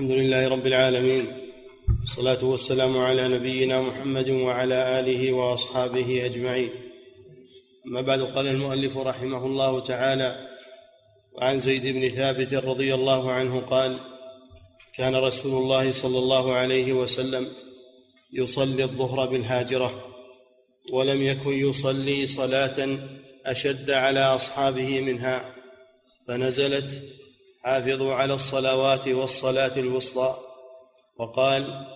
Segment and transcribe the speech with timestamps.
[0.00, 1.26] الحمد لله رب العالمين.
[2.00, 6.70] والصلاة والسلام على نبينا محمد وعلى آله وأصحابه أجمعين.
[7.86, 10.48] أما بعد قال المؤلف رحمه الله تعالى
[11.32, 13.98] وعن زيد بن ثابت رضي الله عنه قال
[14.94, 17.48] كان رسول الله صلى الله عليه وسلم
[18.32, 20.04] يصلي الظهر بالهاجرة
[20.92, 22.98] ولم يكن يصلي صلاة
[23.46, 25.54] أشد على أصحابه منها
[26.26, 27.19] فنزلت
[27.64, 30.34] حافظوا على الصلوات والصلاة الوسطى.
[31.16, 31.86] وقال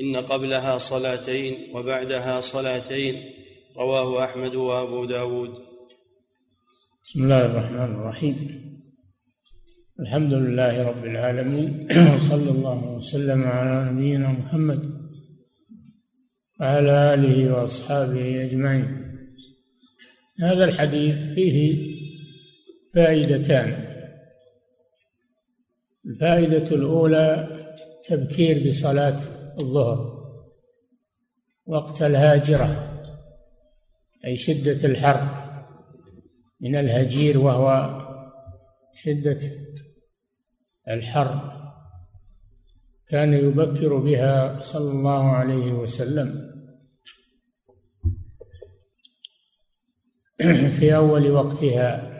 [0.00, 3.22] إن قبلها صلاتين وبعدها صلاتين.
[3.76, 5.50] رواه أحمد وأبو داود.
[7.04, 8.62] بسم الله الرحمن الرحيم.
[10.00, 11.88] الحمد لله رب العالمين.
[12.14, 15.02] وصلى الله وسلم على نبينا محمد
[16.60, 19.16] وعلى آله وأصحابه أجمعين.
[20.40, 21.92] هذا الحديث فيه
[22.94, 23.91] فائدتان.
[26.06, 27.48] الفائدة الأولى
[28.04, 29.20] تبكير بصلاة
[29.60, 30.22] الظهر
[31.66, 32.88] وقت الهاجرة
[34.24, 35.42] أي شدة الحر
[36.60, 37.98] من الهجير وهو
[38.94, 39.38] شدة
[40.88, 41.62] الحر
[43.08, 46.52] كان يبكر بها صلى الله عليه وسلم.
[50.78, 52.11] في أول وقتها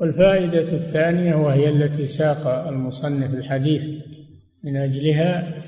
[0.00, 4.04] والفائدة الثانية وهي التي ساق المصنف الحديث
[4.64, 5.62] من أجلها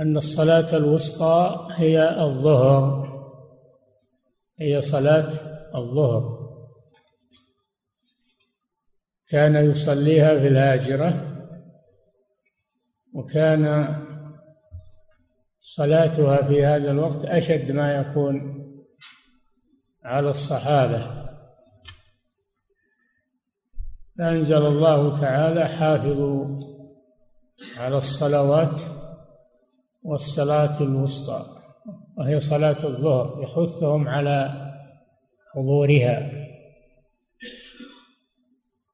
[0.00, 3.10] أن الصلاة الوسطى هي الظهر
[4.58, 5.32] هي صلاة
[5.74, 6.40] الظهر.
[9.28, 11.36] كان يصليها في الهاجرة
[13.14, 13.94] وكان
[15.58, 18.60] صلاتها في هذا الوقت أشد ما يكون
[20.04, 21.19] على الصحابة.
[24.18, 26.60] فأنزل الله تعالى حافظوا
[27.76, 28.80] على الصلوات
[30.02, 31.46] والصلاة الوسطى
[32.18, 34.70] وهي صلاة الظهر يحثهم على
[35.54, 36.30] حضورها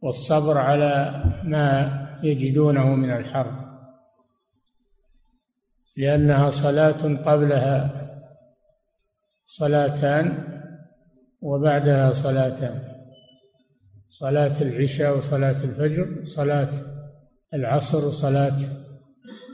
[0.00, 1.92] والصبر على ما
[2.22, 3.66] يجدونه من الحر
[5.96, 8.06] لأنها صلاة قبلها
[9.46, 10.52] صلاتان
[11.42, 12.95] وبعدها صلاتان.
[14.08, 16.70] صلاة العشاء وصلاة الفجر صلاة
[17.54, 18.56] العصر وصلاة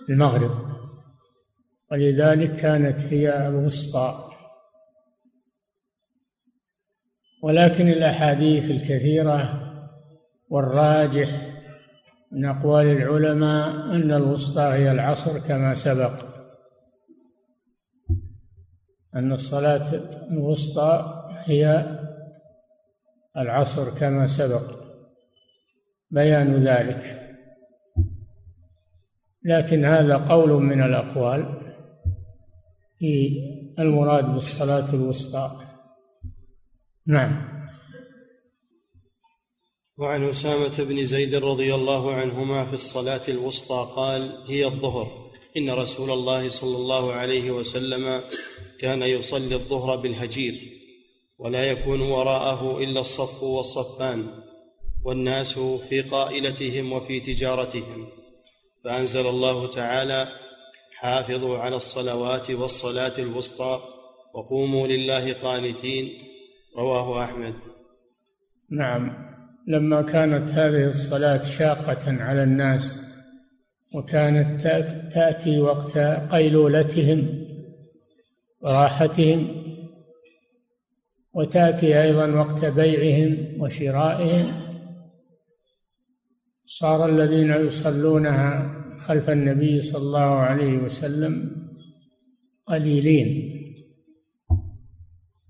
[0.09, 0.73] المغرب.
[1.93, 4.29] ولذلك كانت هي الوسطى.
[7.43, 9.69] ولكن الأحاديث الكثيرة
[10.49, 11.53] والراجح
[12.33, 16.25] من أقوال العلماء أن الوسطى هي العصر كما سبق.
[19.15, 19.95] أن الصلاة
[20.31, 21.99] الوسطى هي
[23.37, 24.83] العصر كما سبق.
[26.11, 27.29] بيان ذلك.
[29.45, 31.63] لكن هذا قول من الأقوال.
[32.99, 33.39] في
[33.79, 35.61] المراد بالصلاة الوسطى.
[37.07, 37.53] نعم.
[39.99, 45.31] وعن أسامة بن زيد رضي الله عنهما في الصلاة الوسطى قال هي الظهر.
[45.57, 48.21] إن رسول الله صلى الله عليه وسلم
[48.81, 50.72] كان يصلي الظهر بالهجير.
[51.43, 54.27] ولا يكون وراءه إلا الصف والصفان
[55.05, 58.07] والناس في قائلتهم وفي تجارتهم.
[58.85, 60.29] فأنزل الله تعالى
[60.95, 63.81] حافظوا على الصلوات والصلاة الوسطى
[64.35, 66.13] وقوموا لله قانتين
[66.77, 67.55] رواه أحمد.
[68.71, 69.33] نعم.
[69.69, 72.97] لما كانت هذه الصلاة شاقة على الناس
[73.95, 74.63] وكانت
[75.15, 75.99] تأتي وقت
[76.33, 77.47] قيلولتهم
[78.61, 79.62] وراحتهم
[81.35, 84.63] وتأتي أيضا وقت بيعهم وشرائهم.
[86.65, 91.57] صار الذين يصلونها خلف النبي صلى الله عليه وسلم
[92.67, 93.53] قليلين.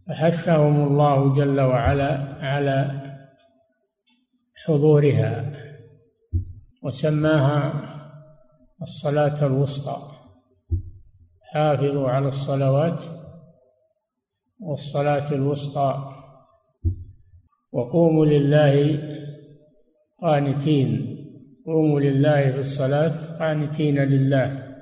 [0.08, 3.02] فحثهم الله جل وعلا على
[4.64, 5.52] حضورها
[6.82, 7.72] وسماها
[8.82, 9.96] الصلاة الوسطى.
[11.42, 13.21] حافظوا على الصلوات.
[14.62, 16.12] والصلاة الوسطى.
[17.72, 18.98] وقوموا لله
[20.22, 21.18] قانتين.
[21.66, 24.74] قوموا لله في الصلاة قانتين لله.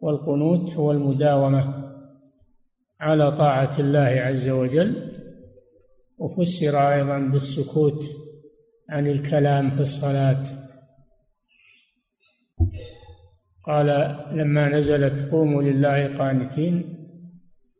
[0.00, 1.92] والقنوت هو المداومة
[3.00, 5.12] على طاعة الله عز وجل.
[6.18, 8.04] وفسر أيضا بالسكوت
[8.90, 10.44] عن الكلام في الصلاة.
[13.66, 16.95] قال لما نزلت قوموا لله قانتين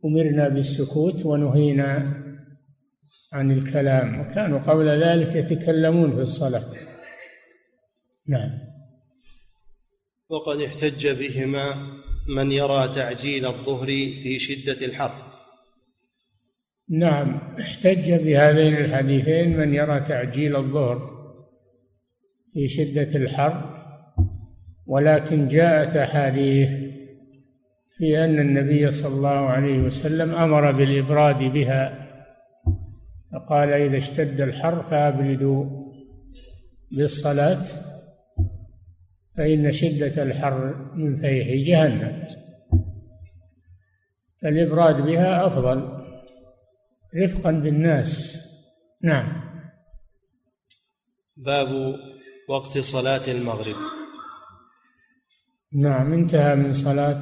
[0.04, 2.22] أمرنا بالسكوت ونهينا
[3.32, 6.70] عن الكلام وكانوا قبل ذلك يتكلمون في الصلاة.
[8.28, 8.50] نعم.
[10.28, 11.74] وقد احتج بهما
[12.28, 15.26] من يرى تعجيل الظهر في شدة الحر.
[16.88, 21.16] نعم احتج بهذين الحديثين من يرى تعجيل الظهر
[22.52, 23.76] في شدة الحر
[24.86, 26.85] ولكن جاءت أحاديث
[27.96, 32.06] في أن النبي صلى الله عليه وسلم أمر بالإبراد بها
[33.32, 35.86] فقال إذا اشتد الحر فأبردوا
[36.92, 37.62] بالصلاة
[39.36, 42.26] فإن شدة الحر من فيح جهنم.
[44.42, 46.04] فالإبراد بها أفضل
[47.24, 48.38] رفقا بالناس.
[49.02, 49.32] نعم.
[51.36, 51.94] باب
[52.48, 53.76] وقت صلاة المغرب.
[55.72, 57.20] نعم انتهى من صلاة.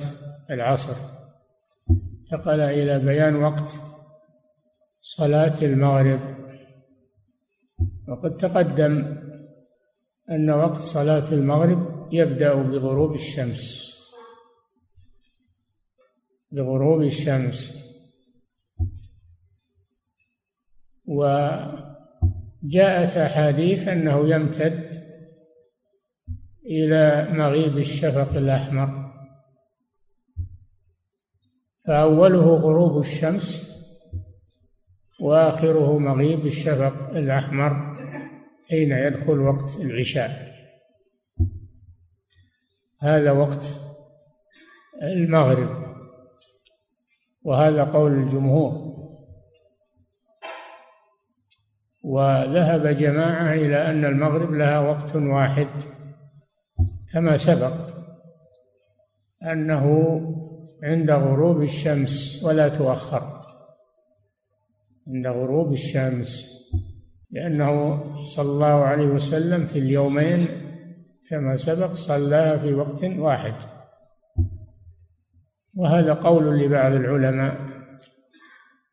[0.51, 0.97] العصر.
[1.91, 3.69] انتقل إلى بيان وقت
[5.01, 6.21] صلاة المغرب.
[8.09, 9.25] وقد تقدم
[10.31, 13.95] أن وقت صلاة المغرب يبدأ بغروب الشمس.
[16.51, 17.85] بغروب الشمس.
[21.07, 21.87] وجاءت
[23.17, 24.91] أحاديث أنه يمتد
[26.67, 29.04] إلى مغيب الشفق الأحمر.
[31.87, 33.75] فأوله غروب الشمس
[35.21, 37.97] وآخره مغيب الشفق الأحمر
[38.71, 40.55] حين يدخل وقت العشاء.
[43.01, 43.65] هذا وقت
[45.03, 45.85] المغرب
[47.43, 48.95] وهذا قول الجمهور.
[52.03, 55.69] وذهب جماعة إلى أن المغرب لها وقت واحد
[57.13, 57.73] كما سبق
[59.43, 60.21] أنه
[60.85, 63.41] عند غروب الشمس ولا تؤخر.
[65.09, 66.55] عند غروب الشمس.
[67.31, 70.47] لأنه صلى الله عليه وسلم في اليومين
[71.31, 73.55] كما سبق صلاها في وقت واحد.
[75.77, 77.57] وهذا قول لبعض العلماء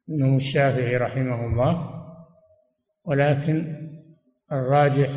[0.07, 2.03] منهم الشافعي رحمه الله.
[3.05, 3.77] ولكن
[4.51, 5.09] الراجح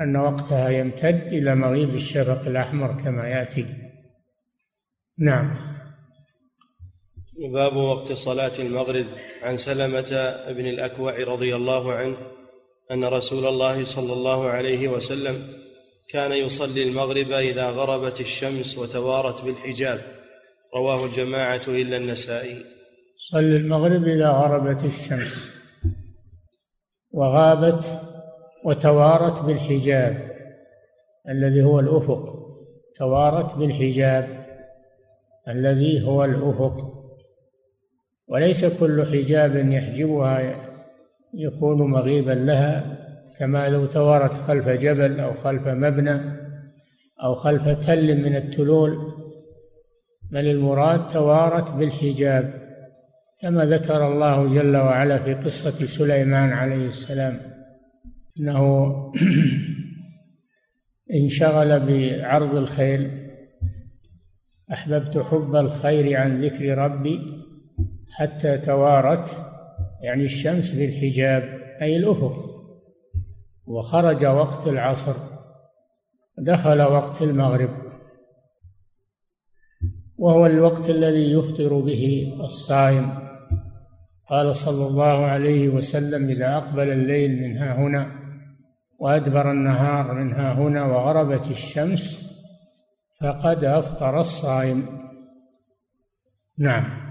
[0.00, 3.66] أن وقتها يمتد إلى مغيب الشفق الأحمر كما يأتي.
[5.18, 5.73] نعم.
[7.38, 9.06] باب وقت صلاة المغرب
[9.42, 12.16] عن سلمة بن الأكوع رضي الله عنه
[12.90, 15.48] أن رسول الله صلى الله عليه وسلم
[16.10, 20.00] كان يصلي المغرب إذا غربت الشمس وتوارت بالحجاب.
[20.76, 22.64] رواه الجماعة إلا النسائي.
[23.18, 25.50] صلي المغرب إذا غربت الشمس.
[27.12, 27.84] وغابت
[28.64, 30.30] وتوارت بالحجاب.
[31.28, 32.24] الذي هو الأفق.
[32.96, 34.46] توارت بالحجاب.
[35.48, 37.03] الذي هو الأفق.
[38.28, 40.60] وليس كل حجاب يحجبها
[41.34, 42.98] يكون مغيبا لها
[43.38, 46.20] كما لو توارت خلف جبل أو خلف مبنى
[47.22, 49.12] أو خلف تل من التلول.
[50.30, 52.64] بل المراد توارت بالحجاب
[53.42, 57.40] كما ذكر الله جل وعلا في قصة سليمان عليه السلام
[58.40, 58.94] أنه
[61.14, 63.10] انشغل بعرض الخيل
[64.72, 67.20] أحببت حب الخير عن ذكر ربي.
[68.18, 69.36] حتى توارت
[70.02, 71.42] يعني الشمس بالحجاب
[71.82, 72.54] أي الأفق.
[73.66, 75.14] وخرج وقت العصر.
[76.38, 77.70] دخل وقت المغرب.
[80.16, 83.08] وهو الوقت الذي يفطر به الصائم.
[84.28, 88.24] قال صلى الله عليه وسلم إذا أقبل الليل من ها هنا
[88.98, 92.34] وأدبر النهار من ها هنا وغربت الشمس
[93.20, 94.86] فقد أفطر الصائم.
[96.58, 97.03] نعم.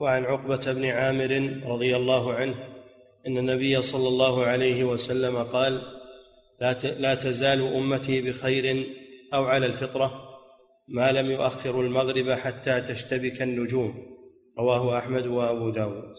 [0.00, 2.54] وعن عقبة بن عامر رضي الله عنه
[3.26, 5.82] أن النبي صلى الله عليه وسلم قال
[6.98, 8.86] لا تزال أمتي بخير
[9.34, 10.24] أو على الفطرة
[10.88, 13.94] ما لم يؤخروا المغرب حتى تشتبك النجوم
[14.58, 16.14] رواه أحمد وأبو داود.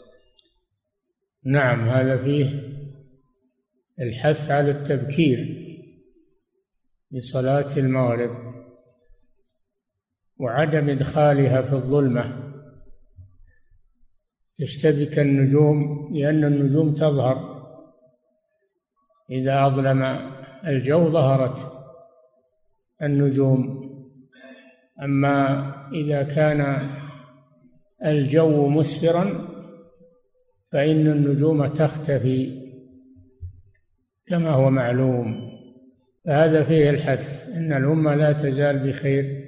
[1.46, 2.75] نعم هذا فيه
[4.00, 5.62] الحث على التبكير
[7.12, 8.53] لصلاة المغرب
[10.38, 12.45] وعدم إدخالها في الظلمة.
[14.57, 17.55] تشتبك النجوم لأن النجوم تظهر.
[19.29, 20.03] إذا أظلم
[20.67, 21.71] الجو ظهرت
[23.01, 23.85] النجوم.
[25.01, 26.89] أما إذا كان
[28.05, 29.47] الجو مسفرا
[30.71, 32.65] فإن النجوم تختفي
[34.27, 35.51] كما هو معلوم.
[36.25, 39.45] فهذا فيه الحث أن الأمة لا تزال بخير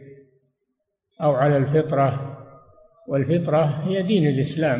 [1.21, 2.36] أو على الفطرة.
[3.07, 4.79] والفطرة هي دين الإسلام.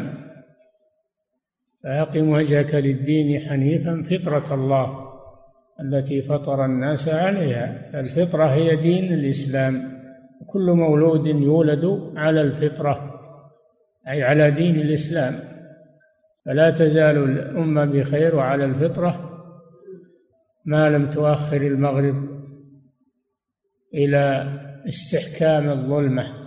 [1.83, 5.07] فأقم وجهك للدين حنيفا فطرة الله
[5.81, 7.99] التي فطر الناس عليها.
[7.99, 9.97] الفطرة هي دين الإسلام.
[10.47, 13.13] كل مولود يولد على الفطرة
[14.07, 15.39] أي على دين الإسلام.
[16.45, 19.23] فلا تزال الأمة بخير وعلى الفطرة
[20.65, 22.27] ما لم تؤخر المغرب
[23.93, 24.53] إلى
[24.87, 26.46] استحكام الظلمة.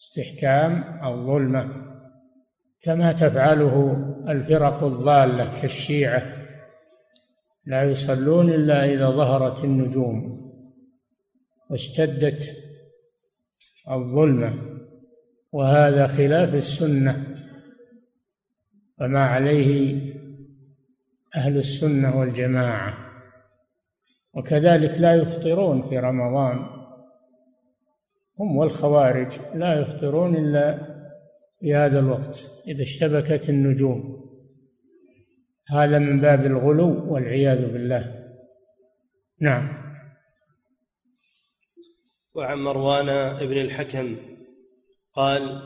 [0.00, 1.88] استحكام الظلمة
[2.82, 3.96] كما تفعله
[4.28, 6.22] الفرق الضالة كالشيعة.
[7.66, 10.38] لا يصلون إلا إذا ظهرت النجوم
[11.70, 12.42] واشتدت
[13.90, 14.54] الظلمة
[15.52, 17.24] وهذا خلاف السنة.
[19.00, 20.00] وما عليه
[21.36, 22.94] أهل السنة والجماعة.
[24.34, 26.77] وكذلك لا يفطرون في رمضان.
[28.40, 30.78] هم والخوارج لا يفطرون إلا
[31.60, 34.18] في هذا الوقت إذا اشتبكت النجوم.
[35.70, 38.24] هذا من باب الغلو والعياذ بالله.
[39.40, 39.68] نعم.
[42.34, 43.06] وعن مروان
[43.46, 44.16] بن الحكم
[45.14, 45.62] قال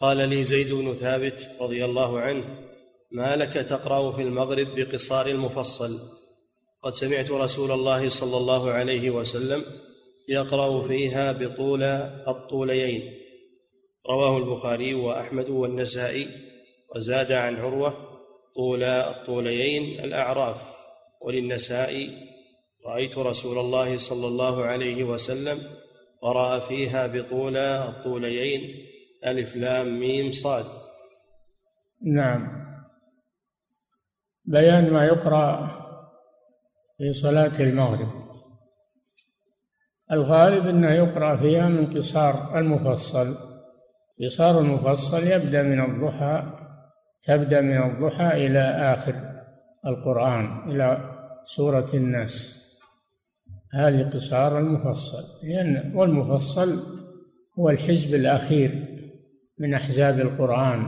[0.00, 2.44] قال لي زيد بن ثابت رضي الله عنه
[3.12, 5.98] ما لك تقرأ في المغرب بقصار المفصل؟
[6.82, 9.64] قد سمعت رسول الله صلى الله عليه وسلم
[10.28, 11.82] يقرأ فيها بطول
[12.28, 13.12] الطوليين
[14.10, 16.28] رواه البخاري وأحمد والنسائي
[16.96, 17.94] وزاد عن عروة
[18.56, 20.78] طول الطوليين الأعراف.
[21.20, 22.10] وللنسائي
[22.86, 25.58] رأيت رسول الله صلى الله عليه وسلم
[26.22, 28.86] قرأ فيها بطول الطوليين
[29.26, 30.66] ألف لام ميم صاد.
[32.14, 32.48] نعم.
[34.44, 35.68] بيان ما يقرأ
[36.98, 38.27] في صلاة المغرب.
[40.12, 43.34] الغالب أنه يقرأ فيها من قصار المفصل.
[44.24, 46.42] قصار المفصل يبدأ من الضحى
[47.22, 48.60] تبدأ من الضحى إلى
[48.94, 49.14] آخر
[49.86, 51.14] القرآن إلى
[51.46, 52.64] سورة الناس.
[53.74, 56.82] هذه قصار المفصل لأن والمفصل
[57.58, 58.84] هو الحزب الأخير
[59.58, 60.86] من أحزاب القرآن.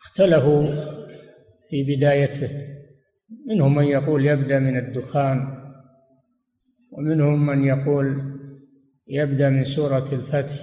[0.00, 0.62] اختلفوا
[1.70, 2.50] في بدايته
[3.46, 5.63] منهم من يقول يبدأ من الدخان
[6.98, 8.34] ومنهم من يقول
[9.08, 10.54] يبدأ من سورة الفتح.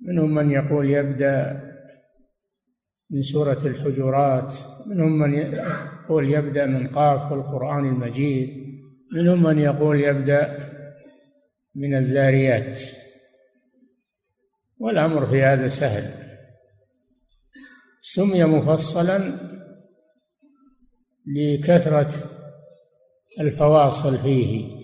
[0.00, 1.62] منهم من يقول يبدأ
[3.10, 4.54] من سورة الحجرات.
[4.86, 8.66] منهم من يقول يبدأ من قاف والقرآن المجيد.
[9.12, 10.58] منهم من يقول يبدأ
[11.74, 12.80] من الذاريات.
[14.78, 16.26] والأمر في هذا سهل.
[18.02, 19.32] سمي مفصلا
[21.26, 22.35] لكثرة
[23.40, 24.76] الفواصل فيه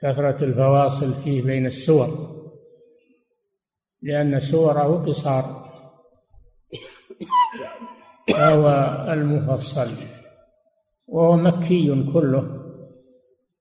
[0.00, 2.38] كثرة الفواصل فيه بين السور
[4.02, 5.68] لأن سوره قصار
[8.28, 8.68] فهو
[9.12, 9.90] المفصل
[11.08, 12.58] وهو مكي كله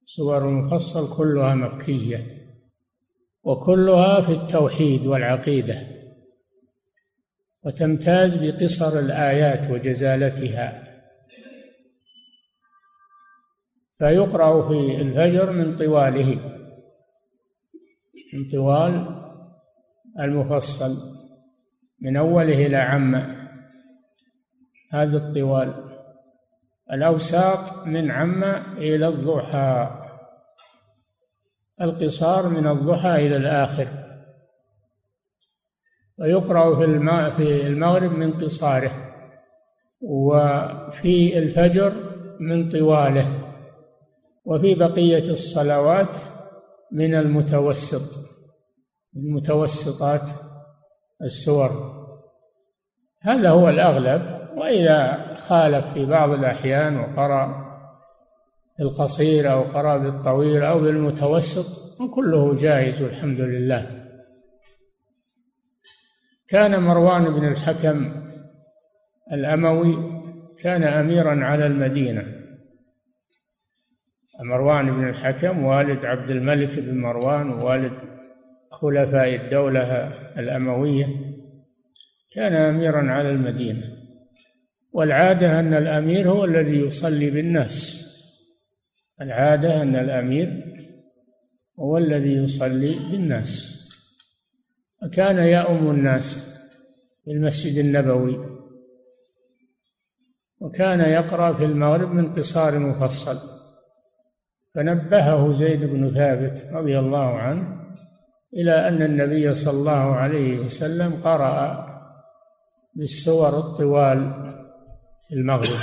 [0.06, 2.38] سور المفصل كلها مكية
[3.44, 5.88] وكلها في التوحيد والعقيدة
[7.66, 10.87] وتمتاز بقصر الآيات وجزالتها.
[13.98, 16.40] فيقرأ في الفجر من طواله
[18.34, 19.24] من طوال
[20.20, 21.18] المفصل
[22.02, 23.48] من أوله إلى عامة
[24.94, 25.74] هذا الطوال.
[26.92, 30.02] الأوساط من عامة إلى الضحى.
[31.82, 33.88] القصار من الضحى إلى الآخر.
[36.20, 38.92] ويقرأ في الماء في المغرب من قصاره
[40.02, 41.94] وفي الفجر
[42.40, 43.37] من طواله.
[44.48, 46.18] وفي بقية الصلوات
[46.92, 48.28] من المتوسط
[49.16, 50.30] المتوسطات
[51.22, 51.70] السور.
[53.22, 57.68] هذا هو الأغلب وإذا خالف في بعض الأحيان وقرأ
[58.80, 61.66] القصير أو قرأ بالطويل أو بالمتوسط
[62.16, 64.08] كله جائز الحمد لله.
[66.48, 68.24] كان مروان بن الحكم
[69.32, 70.22] الأموي
[70.60, 72.37] كان أميرا على المدينة.
[74.44, 77.94] مروان بن الحكم والد عبد الملك بن مروان ووالد
[78.72, 80.08] خلفاء الدولة
[80.40, 81.08] الأموية.
[82.34, 83.84] كان أميرا على المدينة.
[84.92, 88.06] والعادة أن الأمير هو الذي يصلي بالناس.
[89.22, 90.64] العادة أن الأمير
[91.80, 93.78] هو الذي يصلي بالناس.
[95.04, 96.58] وكان يؤم الناس
[97.26, 98.58] في المسجد النبوي.
[100.60, 103.57] وكان يقرأ في المغرب من قصار مفصل.
[104.78, 107.78] فنبهه زيد بن ثابت رضي الله عنه
[108.54, 111.88] إلى أن النبي صلى الله عليه وسلم قرأ
[112.96, 114.34] بالسور الطوال
[115.28, 115.80] في المغرب.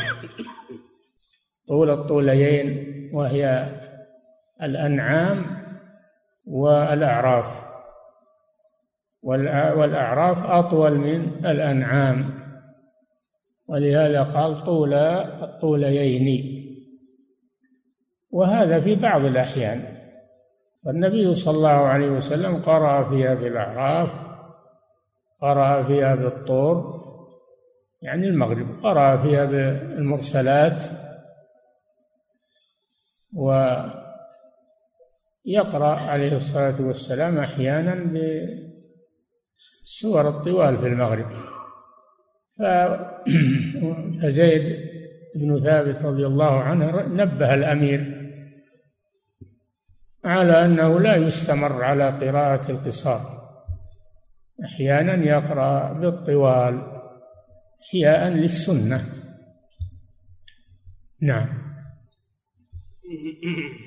[1.68, 3.66] طول الطوليين وهي
[4.62, 5.44] الأنعام
[6.46, 7.64] والأعراف.
[9.22, 12.24] والأعراف أطول من الأنعام.
[13.68, 16.53] ولهذا قال طول الطوليين
[18.34, 19.94] وهذا في بعض الأحيان.
[20.84, 24.10] فالنبي صلى الله عليه وسلم قرأ فيها بالأعراف
[25.40, 27.04] قرأ فيها بالطور
[28.02, 30.82] يعني المغرب قرأ فيها بالمرسلات
[33.32, 34.00] ويقرأ
[36.00, 37.94] عليه الصلاة والسلام أحيانا
[39.80, 41.30] بالسور الطوال في المغرب.
[44.22, 44.78] فزيد
[45.34, 48.13] بن ثابت رضي الله عنه نبه الأمير
[50.24, 53.20] على أنه لا يستمر على قراءة القصار.
[54.64, 56.82] أحيانا يقرأ بالطوال
[57.82, 59.04] إحياء للسنة.
[61.22, 61.48] نعم.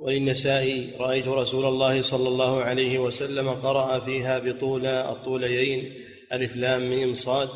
[0.00, 5.92] وللنسائي رأيت رسول الله صلى الله عليه وسلم قرأ فيها بطول الطوليين
[6.32, 7.48] ألف لام ميم صاد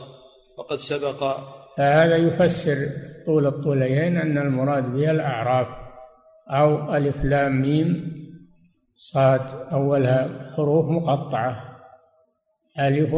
[0.58, 1.38] وقد سبق.
[1.78, 2.76] هذا يفسر
[3.26, 5.83] طول الطوليين أن المراد بها الأعراف
[6.50, 8.14] أو ألف لام ميم
[8.94, 9.40] صاد
[9.72, 11.80] أولها حروف مقطعة.
[12.78, 13.14] ألف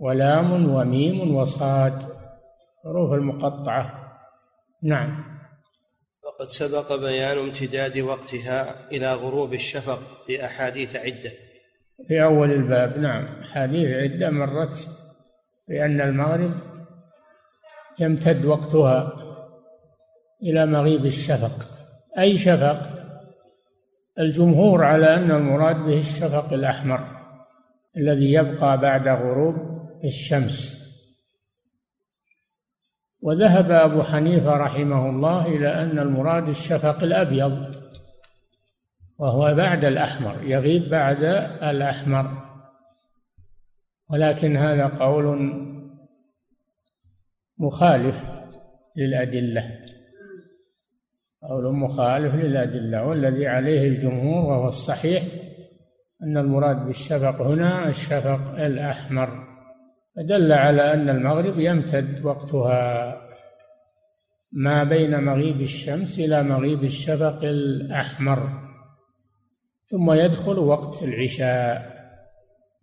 [0.00, 2.02] ولام وميم وصاد
[2.84, 4.14] حروف المقطعة.
[4.82, 5.24] نعم.
[6.24, 11.32] وقد سبق بيان امتداد وقتها إلى غروب الشفق في أحاديث عدة.
[12.08, 13.24] في أول الباب نعم.
[13.24, 14.88] أحاديث عدة مرت
[15.68, 16.54] بأن المغرب
[18.00, 19.27] يمتد وقتها.
[20.42, 21.68] إلى مغيب الشفق.
[22.18, 22.98] أي شفق؟
[24.18, 27.18] الجمهور على أن المراد به الشفق الأحمر
[27.96, 29.54] الذي يبقى بعد غروب
[30.04, 30.78] الشمس.
[33.22, 37.74] وذهب أبو حنيفة رحمه الله إلى أن المراد الشفق الأبيض
[39.18, 41.24] وهو بعد الأحمر يغيب بعد
[41.62, 42.48] الأحمر.
[44.10, 45.52] ولكن هذا قول
[47.58, 48.24] مخالف
[48.96, 49.97] للأدلة.
[51.48, 55.22] قول مخالف للأدلة والذي عليه الجمهور وهو الصحيح
[56.22, 59.48] أن المراد بالشفق هنا الشفق الأحمر.
[60.16, 63.16] فدل على أن المغرب يمتد وقتها
[64.52, 68.68] ما بين مغيب الشمس إلى مغيب الشفق الأحمر
[69.84, 71.98] ثم يدخل وقت العشاء.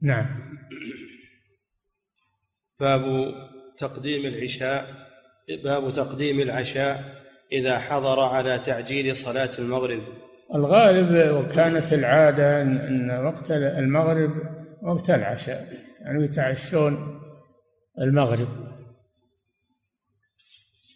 [0.02, 0.26] نعم.
[2.80, 3.34] باب
[3.78, 4.86] تقديم العشاء
[5.64, 7.25] باب تقديم العشاء.
[7.52, 10.02] إذا حضر على تعجيل صلاة المغرب.
[10.56, 14.32] الغالب وكانت العادة أن وقت المغرب
[14.82, 15.68] وقت العشاء
[16.02, 16.98] يعني يتعشون
[18.02, 18.48] المغرب.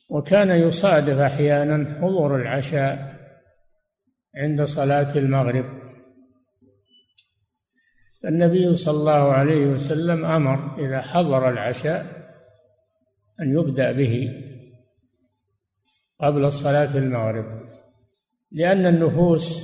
[0.09, 3.15] وكان يصادف أحيانا حضور العشاء
[4.35, 5.65] عند صلاة المغرب.
[8.25, 12.05] النبي صلى الله عليه وسلم أمر إذا حضر العشاء
[13.41, 14.45] أن يبدأ به.
[16.21, 17.45] قبل صلاة المغرب
[18.51, 19.63] لأن النفوس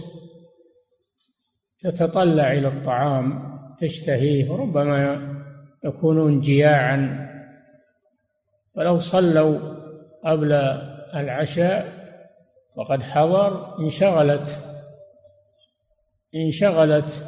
[1.79, 5.35] تتطلع إلى الطعام تشتهيه وربما
[5.83, 7.25] يكونون جياعا.
[8.75, 9.59] ولو صلوا
[10.25, 10.51] قبل
[11.15, 11.93] العشاء
[12.77, 14.59] وقد حضر انشغلت
[16.35, 17.25] انشغلت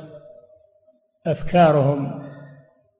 [1.28, 2.28] أفكارهم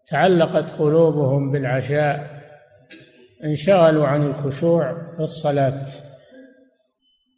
[0.08, 2.42] تعلقت قلوبهم بالعشاء
[3.44, 6.07] انشغلوا عن الخشوع في الصلاة.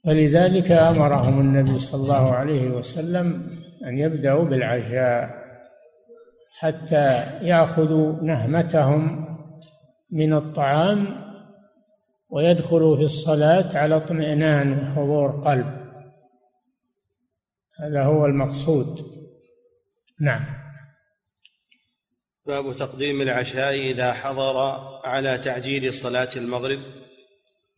[0.09, 5.29] فلذلك أمرهم النبي صلى الله عليه وسلم أن يبدأوا بالعشاء
[6.59, 9.25] حتى يأخذوا نهمتهم
[10.11, 11.07] من الطعام
[12.29, 15.65] ويدخلوا في الصلاة على اطمئنان وحضور قلب.
[17.79, 18.99] هذا هو المقصود.
[20.21, 20.45] نعم.
[22.45, 24.57] باب تقديم العشاء إذا حضر
[25.05, 26.79] على تعجيل صلاة المغرب.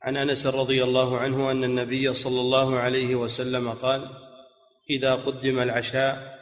[0.03, 4.01] عن أنس رضي الله عنه أن النبي صلى الله عليه وسلم قال
[4.89, 6.41] إذا قدم العشاء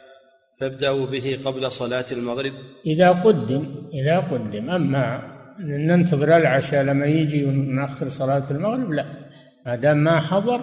[0.60, 2.52] فابدأوا به قبل صلاة المغرب.
[2.86, 4.70] إذا قدم إذا قدم.
[4.70, 5.22] أما
[5.60, 9.04] ننتظر العشاء لما يجي ونأخر صلاة المغرب لا.
[9.66, 10.60] ما دام ما حضر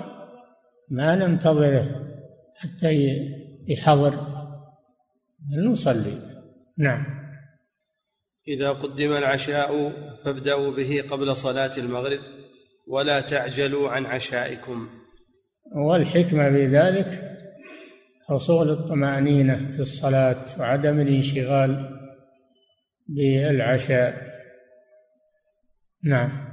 [0.90, 2.08] ما ننتظره
[2.56, 3.18] حتى
[3.68, 4.14] يحضر.
[5.66, 6.18] نصلي.
[6.78, 7.06] نعم.
[8.48, 9.92] إذا قدم العشاء
[10.26, 12.20] فابدأوا به قبل صلاة المغرب.
[12.88, 14.90] ولا تعجلوا عن عشائكم.
[15.76, 17.38] والحكمة في ذلك
[18.28, 21.90] حصول الطمأنينة في الصلاة وعدم الانشغال
[23.08, 24.14] بالعشاء.
[26.04, 26.48] نعم.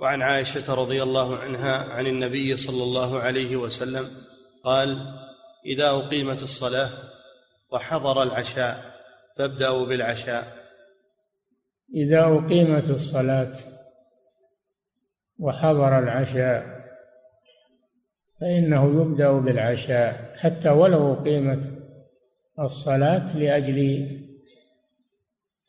[0.00, 4.10] وعن عائشة رضي الله عنها عن النبي صلى الله عليه وسلم
[4.64, 4.98] قال
[5.66, 6.90] إذا أقيمت الصلاة
[7.72, 8.92] وحضر العشاء
[9.38, 10.62] فابدأوا بالعشاء.
[11.94, 13.52] إذا أقيمت الصلاة
[15.42, 16.82] وحضر العشاء
[18.40, 21.62] فإنه يبدأ بالعشاء حتى ولو اقيمت
[22.60, 24.08] الصلاة لأجل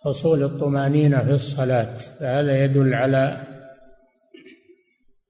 [0.06, 1.94] حصول الطمأنينة في الصلاة.
[1.94, 3.48] فهذا يدل على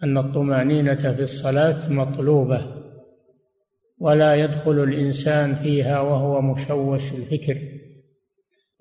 [0.04, 2.84] أن الطمأنينة في الصلاة مطلوبة
[4.00, 7.58] ولا يدخل الإنسان فيها وهو مشوش الفكر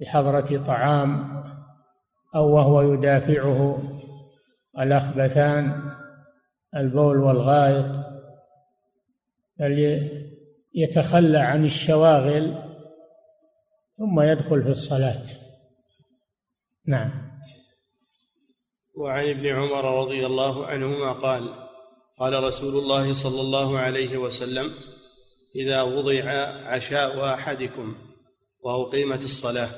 [0.01, 1.43] بحضرة طعام
[2.35, 4.02] أو وهو يدافعه.
[4.79, 5.93] الأخبثان
[6.77, 7.87] البول والغائط
[10.75, 12.55] يتخلى عن الشواغل
[13.99, 15.25] ثم يدخل في الصلاة.
[16.87, 17.33] نعم.
[18.95, 21.55] وعن ابن عمر رضي الله عنهما قال
[22.19, 24.71] قال رسول الله صلى الله عليه وسلم
[25.57, 26.31] إذا وضع
[26.67, 27.95] عشاء أحدكم
[28.61, 29.71] وأقيمت الصلاة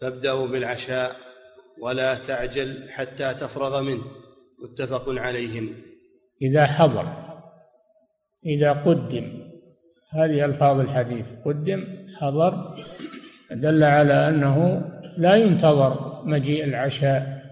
[0.00, 1.27] فابدأوا بالعشاء
[1.80, 4.02] ولا تعجل حتى تفرغ منه.
[4.62, 5.68] متفق عليهم.
[6.42, 7.28] إذا حضر
[8.46, 9.48] إذا قدم
[10.12, 11.32] هذه ألفاظ الحديث.
[11.44, 12.76] قدم حضر
[13.50, 14.84] دل على أنه
[15.16, 17.42] لا ينتظر مجيء العشاء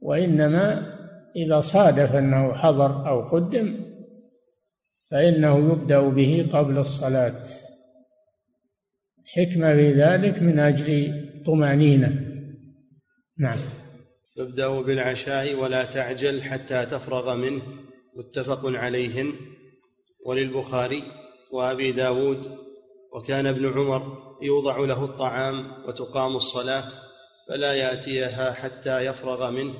[0.00, 0.96] وإنما
[1.36, 3.80] إذا صادف أنه حضر أو قدم
[5.10, 7.34] فإنه يبدأ به قبل الصلاة.
[9.36, 11.14] حكمة في ذلك من أجل
[11.46, 12.29] طمأنينة.
[13.40, 13.58] نعم.
[14.36, 17.62] تبدأ بالعشاء ولا تعجل حتى تفرغ منه
[18.16, 19.32] متفق عليهن.
[20.26, 21.02] وللبخاري
[21.52, 22.58] وأبي داود
[23.12, 24.02] وكان ابن عمر
[24.42, 26.84] يوضع له الطعام وتقام الصلاة
[27.48, 29.74] فلا يأتيها حتى يفرغ منه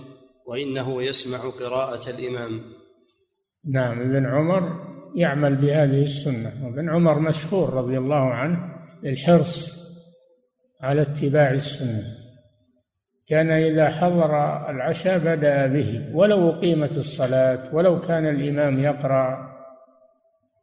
[0.47, 2.61] وإنه يسمع قراءة الإمام.
[3.73, 6.67] نعم ابن عمر يعمل بهذه السنة.
[6.67, 8.59] وابن عمر مشهور رضي الله عنه
[9.05, 9.81] الحرص
[10.83, 12.03] على اتباع السنة.
[13.31, 14.37] كان إذا حضر
[14.71, 19.39] العشاء بدأ به ولو أقيمت الصلاة ولو كان الإمام يقرأ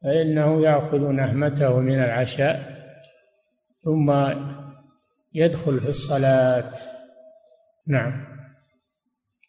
[0.03, 2.77] فإنه يأخذ نهمته من العشاء
[3.80, 4.12] ثم
[5.34, 6.71] يدخل في الصلاة.
[7.88, 8.25] نعم.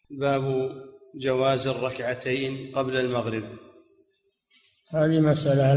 [0.09, 0.69] باب
[1.15, 3.43] جواز الركعتين قبل المغرب.
[4.93, 5.73] هذه مسألة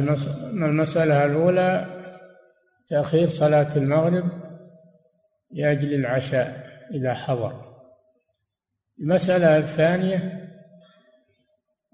[0.53, 1.87] المسألة الأولى
[2.89, 4.31] تأخير صلاة المغرب
[5.51, 6.62] لأجل العشاء.
[6.93, 7.73] إذا حضر.
[9.01, 10.49] المسألة الثانية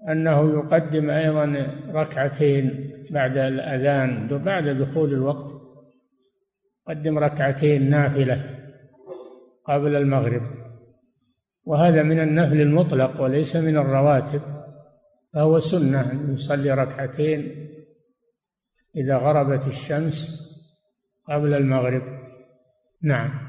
[0.09, 5.51] أنه يقدم أيضا ركعتين بعد الأذان بعد دخول الوقت
[6.87, 8.59] قدم ركعتين نافلة
[9.65, 10.41] قبل المغرب.
[11.65, 14.41] وهذا من النفل المطلق وليس من الرواتب
[15.33, 17.69] فهو سنة أن يصلي ركعتين
[18.95, 20.39] إذا غربت الشمس
[21.29, 22.03] قبل المغرب.
[23.01, 23.48] نعم.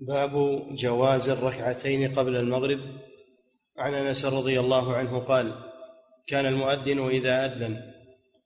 [0.00, 2.80] باب جواز الركعتين قبل المغرب.
[3.78, 5.52] عن أنس رضي الله عنه قال
[6.26, 7.82] كان المؤذن إذا أذن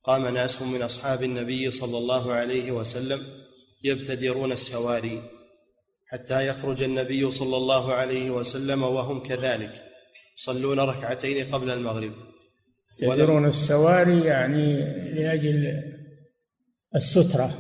[0.05, 3.23] قام ناس من أصحاب النبي صلى الله عليه وسلم
[3.85, 5.23] يبتدرون السواري
[6.07, 9.73] حتى يخرج النبي صلى الله عليه وسلم وهم كذلك
[10.39, 12.13] يصلون ركعتين قبل المغرب.
[13.03, 14.75] يعتبرون السواري يعني
[15.15, 15.83] لأجل
[16.95, 17.51] السترة.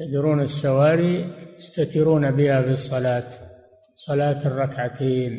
[0.00, 3.28] يعتبرون السواري يستترون بها في الصلاة
[3.94, 5.32] صلاة الركعتين.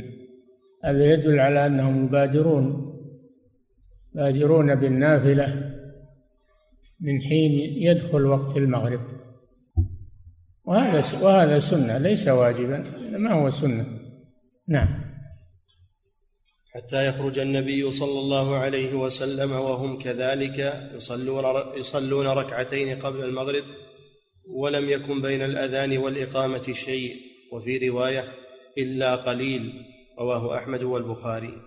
[0.84, 2.66] هذا يدل على أنهم يبادرون
[4.16, 5.48] يبادرون بالنافلة
[7.00, 7.52] من حين
[7.88, 9.02] يدخل وقت المغرب.
[10.66, 12.84] وهذا وهذا سنة ليس واجبا
[13.18, 13.86] ما هو سنة.
[14.68, 14.88] نعم.
[16.74, 21.46] حتى يخرج النبي صلى الله عليه وسلم وهم كذلك يصلون
[21.78, 23.64] يصلون ركعتين قبل المغرب.
[24.54, 27.16] ولم يكن بين الأذان والإقامة شيء
[27.52, 28.24] وفي رواية
[28.78, 29.74] إلا قليل
[30.20, 31.62] رواه أحمد والبخاري.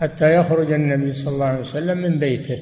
[0.00, 2.58] حتى يخرج النبي صلى الله عليه وسلم من بيته.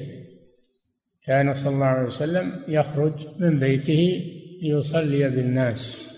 [1.25, 4.21] كان صلى الله عليه وسلم يخرج من بيته
[4.61, 6.11] ليصلي بالناس.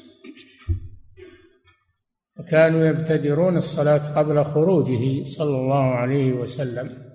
[2.40, 7.08] وكانوا يبتدرون الصلاة قبل خروجه صلى الله عليه وسلم.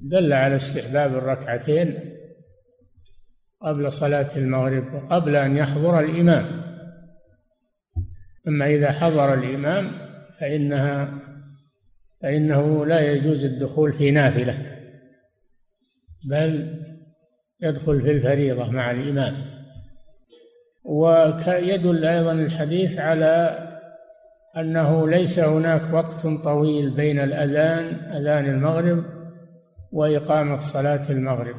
[0.00, 2.13] دل على استحباب الركعتين
[3.64, 6.46] قبل صلاة المغرب وقبل أن يحضر الإمام.
[8.48, 9.92] أما إذا حضر الإمام
[10.40, 11.18] فإنها
[12.22, 14.58] فإنه لا يجوز الدخول في نافلة
[16.24, 16.80] بل
[17.62, 19.34] يدخل في الفريضة مع الإمام.
[20.84, 23.58] ويدل أيضا الحديث على
[24.56, 29.04] أنه ليس هناك وقت طويل بين الأذان أذان المغرب
[29.92, 31.56] وإقامة صلاة المغرب.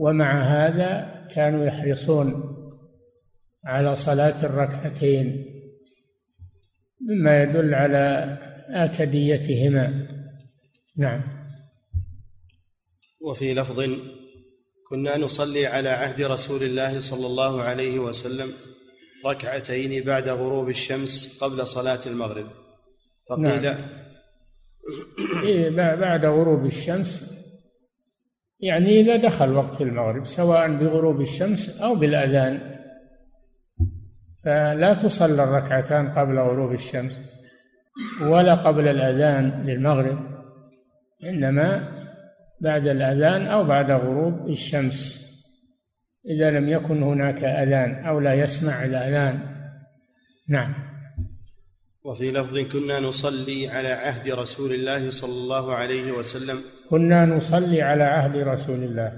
[0.00, 2.56] ومع هذا كانوا يحرصون
[3.64, 5.46] على صلاة الركعتين
[7.00, 10.06] مما يدل على آكديتهما.
[10.96, 11.22] نعم.
[13.20, 13.80] وفي لفظ
[14.88, 18.52] كنا نصلي على عهد رسول الله صلى الله عليه وسلم
[19.26, 22.46] ركعتين بعد غروب الشمس قبل صلاة المغرب.
[23.30, 23.88] فقيل نعم.
[25.44, 27.39] إيه بعد غروب الشمس
[28.62, 32.60] يعني إذا دخل وقت المغرب سواء بغروب الشمس أو بالأذان.
[34.44, 37.20] فلا تصلى الركعتان قبل غروب الشمس
[38.22, 40.18] ولا قبل الأذان للمغرب
[41.24, 41.94] إنما
[42.60, 45.20] بعد الأذان أو بعد غروب الشمس.
[46.28, 49.40] إذا لم يكن هناك أذان أو لا يسمع الأذان.
[50.48, 50.74] نعم.
[52.04, 58.04] وفي لفظ كنا نصلي على عهد رسول الله صلى الله عليه وسلم كنا نصلي على
[58.04, 59.12] عهد رسول الله.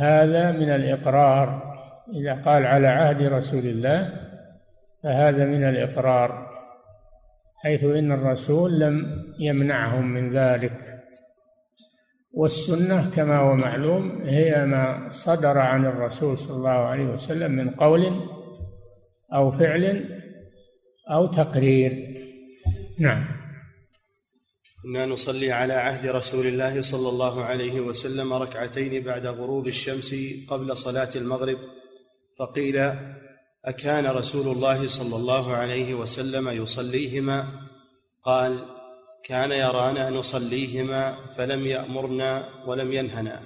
[0.00, 1.70] هذا من الإقرار.
[2.14, 4.12] إذا قال على عهد رسول الله
[5.02, 6.50] فهذا من الإقرار
[7.62, 11.00] حيث إن الرسول لم يمنعهم من ذلك.
[12.32, 18.20] والسنة كما هو معلوم هي ما صدر عن الرسول صلى الله عليه وسلم من قول
[19.34, 20.04] أو فعل
[21.10, 22.16] أو تقرير.
[22.98, 23.39] نعم.
[24.82, 30.14] كنا نصلي على عهد رسول الله صلى الله عليه وسلم ركعتين بعد غروب الشمس
[30.48, 31.58] قبل صلاة المغرب
[32.38, 32.92] فقيل
[33.64, 37.44] أكان رسول الله صلى الله عليه وسلم يصليهما؟
[38.24, 38.58] قال
[39.24, 43.40] كان يرانا نصليهما فلم يأمرنا ولم ينهنا.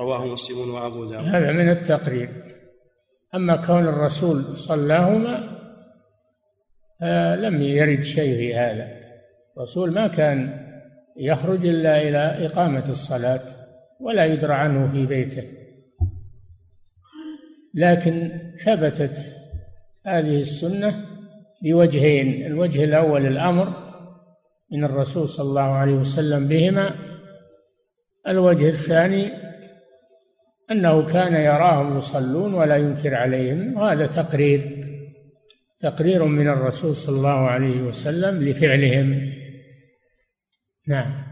[0.00, 1.24] رواه مسلم وأبو داود.
[1.24, 2.28] هذا من التقرير
[3.34, 5.60] أما كون الرسول صلاهما
[7.34, 9.00] لم يرد شيء في هذا.
[9.56, 10.59] الرسول ما كان
[11.20, 13.42] يخرج إلا إلى إقامة الصلاة
[14.00, 15.42] ولا يدرى عنه في بيته.
[17.74, 18.30] لكن
[18.64, 19.16] ثبتت
[20.06, 21.04] هذه السنة
[21.62, 23.90] بوجهين الوجه الأول الأمر
[24.72, 26.94] من الرسول صلى الله عليه وسلم بهما
[28.28, 29.26] الوجه الثاني
[30.70, 34.86] أنه كان يراهم يصلون ولا ينكر عليهم وهذا تقرير
[35.80, 39.39] تقرير من الرسول صلى الله عليه وسلم لفعلهم.
[40.90, 41.22] نعم.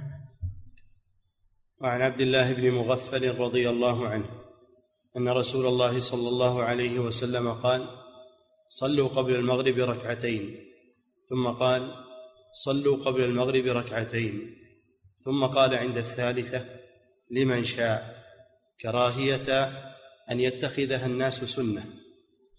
[1.80, 4.30] وعن عبد الله بن مغفل رضي الله عنه
[5.16, 7.88] أن رسول الله صلى الله عليه وسلم قال
[8.68, 10.56] صلوا قبل المغرب ركعتين.
[11.30, 11.94] ثم قال
[12.64, 14.56] صلوا قبل المغرب ركعتين.
[15.24, 16.64] ثم قال عند الثالثة
[17.30, 18.24] لمن شاء.
[18.80, 19.64] كراهية
[20.30, 21.84] أن يتخذها الناس سنة.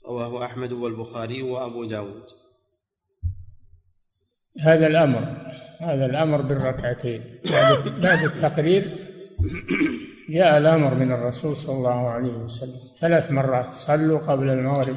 [0.06, 2.49] رواه أحمد والبخاري وأبو داود.
[4.62, 5.38] هذا الأمر
[5.82, 7.22] هذا الأمر بالركعتين.
[8.04, 8.84] بعد التقرير
[10.30, 12.80] جاء الأمر من الرسول صلى الله عليه وسلم.
[13.00, 14.96] ثلاث مرات صلوا قبل المغرب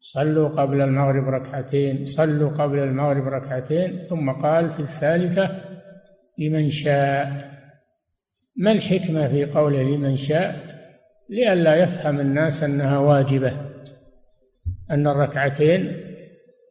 [0.00, 4.02] صلوا قبل المغرب ركعتين صلوا قبل المغرب ركعتين.
[4.02, 5.50] ثم قال في الثالثة
[6.38, 7.52] لمن شاء.
[8.56, 10.56] ما الحكمة في قوله لمن شاء؟
[11.28, 13.52] لئلا يفهم الناس أنها واجبة
[14.90, 15.96] أن الركعتين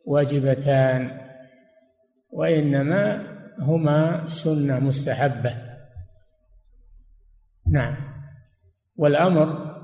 [0.07, 1.20] واجبتان.
[2.31, 3.23] وإنما
[3.59, 5.53] هما سنة مستحبة.
[7.71, 7.95] نعم.
[8.97, 9.75] والأمر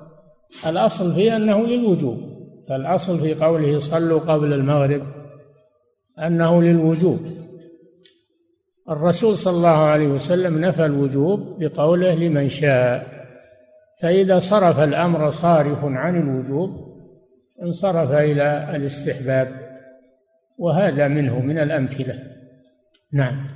[0.68, 2.38] الأصل فيه أنه للوجوب.
[2.70, 5.04] فالأصل في قوله صلوا قبل المغرب
[6.20, 7.20] أنه للوجوب.
[8.90, 13.08] الرسول صلى الله عليه وسلم نفى الوجوب بقوله لمن شاء.
[14.02, 16.98] فإذا صرف الأمر صارف عن الوجوب
[17.62, 19.48] انصرف إلى الاستحباب
[20.58, 22.37] وهذا منه من الأمثلة.
[23.13, 23.48] نعم.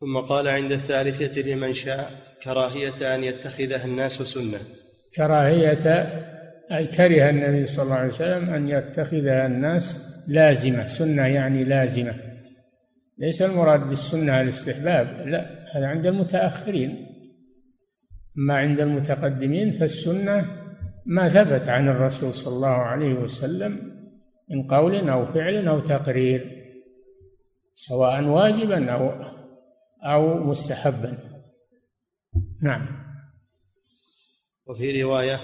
[0.00, 2.10] ثم قال عند الثالثة لمن شاء
[2.42, 4.58] كراهية أن يتخذها الناس سنة.
[5.16, 5.86] كراهية
[6.72, 10.86] أي كره النبي صلى الله عليه وسلم أن يتخذها الناس لازمة.
[10.86, 12.14] سنة يعني لازمة.
[13.18, 17.06] ليس المراد بالسنة الاستحباب لا هذا عند المتأخرين.
[18.36, 20.44] ما عند المتقدمين فالسنة
[21.06, 23.78] ما ثبت عن الرسول صلى الله عليه وسلم
[24.50, 26.55] من قول أو فعل أو تقرير.
[27.78, 29.10] سواء واجبا أو
[30.04, 31.18] أو مستحبا.
[32.62, 32.86] نعم.
[34.66, 35.38] وفي رواية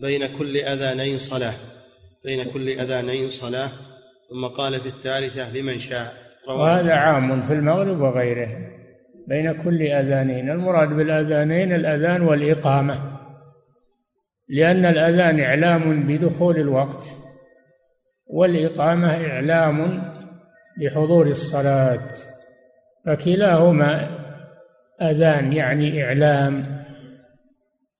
[0.00, 1.54] بين كل أذانين صلاة
[2.24, 3.68] بين كل أذانين صلاة
[4.30, 6.14] ثم قال في الثالثة لمن شاء.
[6.48, 8.48] وهذا عام في المغرب وغيره.
[9.28, 10.50] بين كل أذانين.
[10.50, 13.18] المراد بالأذانين الأذان والإقامة.
[14.48, 17.06] لأن الأذان إعلام بدخول الوقت
[18.26, 20.15] والإقامة إعلام
[20.76, 22.08] بحضور الصلاة
[23.06, 24.10] فكلاهما
[25.02, 26.76] أذان يعني إعلام.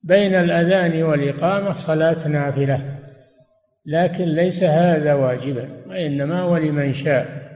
[0.02, 2.98] بين الأذان والإقامة صلاة نافلة
[3.86, 7.46] لكن ليس هذا واجبا وإنما ولمن شاء.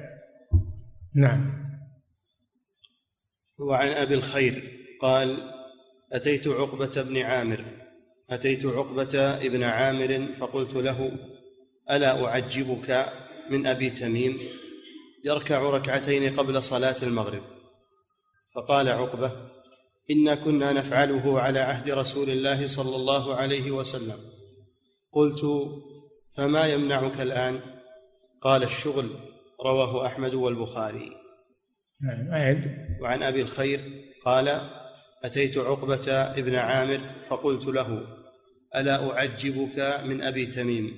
[1.14, 1.60] نعم.
[3.58, 4.62] وعن أبي الخير
[5.02, 5.36] قال
[6.12, 7.64] أتيت عقبة بن عامر
[8.30, 11.10] أتيت عقبة ابن عامر فقلت له
[11.90, 13.06] ألا أعجبك
[13.50, 14.38] من أبي تميم؟
[15.24, 17.42] يركع ركعتين قبل صلاة المغرب.
[18.54, 19.32] فقال عقبة
[20.10, 24.18] إنا كنا نفعله على عهد رسول الله صلى الله عليه وسلم.
[25.12, 25.46] قلت
[26.36, 27.60] فما يمنعك الآن؟
[28.42, 29.10] قال الشغل.
[29.64, 31.12] رواه أحمد والبخاري.
[32.02, 32.64] نعم
[33.02, 33.80] وعن أبي الخير
[34.24, 34.70] قال
[35.24, 38.06] أتيت عقبة ابن عامر فقلت له
[38.76, 40.96] ألا أعجبك من أبي تميم؟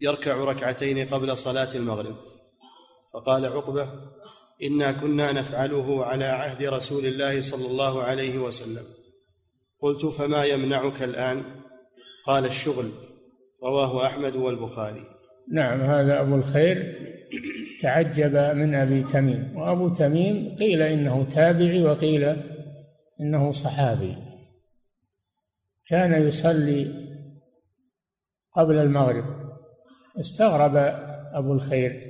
[0.00, 2.16] يركع ركعتين قبل صلاة المغرب.
[3.14, 3.88] فقال عقبة
[4.62, 8.84] إنا كنا نفعله على عهد رسول الله صلى الله عليه وسلم.
[9.80, 11.42] قلت فما يمنعك الآن؟
[12.26, 12.90] قال الشغل.
[13.62, 15.04] رواه أحمد والبخاري.
[15.52, 16.96] نعم هذا أبو الخير
[17.82, 22.36] تعجب من أبي تميم وأبو تميم قيل إنه تابعي وقيل
[23.20, 24.16] إنه صحابي.
[25.86, 27.10] كان يصلي
[28.56, 29.24] قبل المغرب.
[30.20, 30.76] استغرب
[31.34, 32.09] أبو الخير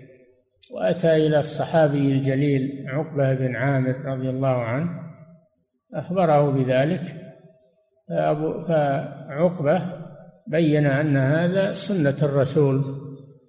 [0.70, 4.90] وأتى إلى الصحابي الجليل عقبة بن عامر رضي الله عنه
[5.94, 7.02] أخبره بذلك
[8.08, 9.82] فأبو فعقبة
[10.46, 12.84] بين أن هذا سنة الرسول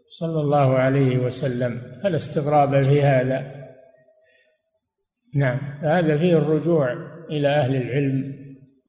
[0.08, 3.62] صلى الله عليه وسلم فلا استغراب في هذا.
[5.36, 6.94] نعم هذا فيه الرجوع
[7.30, 8.34] إلى أهل العلم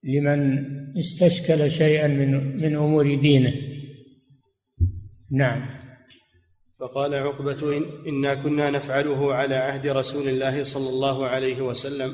[0.04, 0.66] لمن
[0.98, 3.52] استشكل شيئا من من أمور دينه.
[5.30, 5.82] نعم.
[6.83, 12.12] فقال عقبة إن إنا كنا نفعله على عهد رسول الله صلى الله عليه وسلم.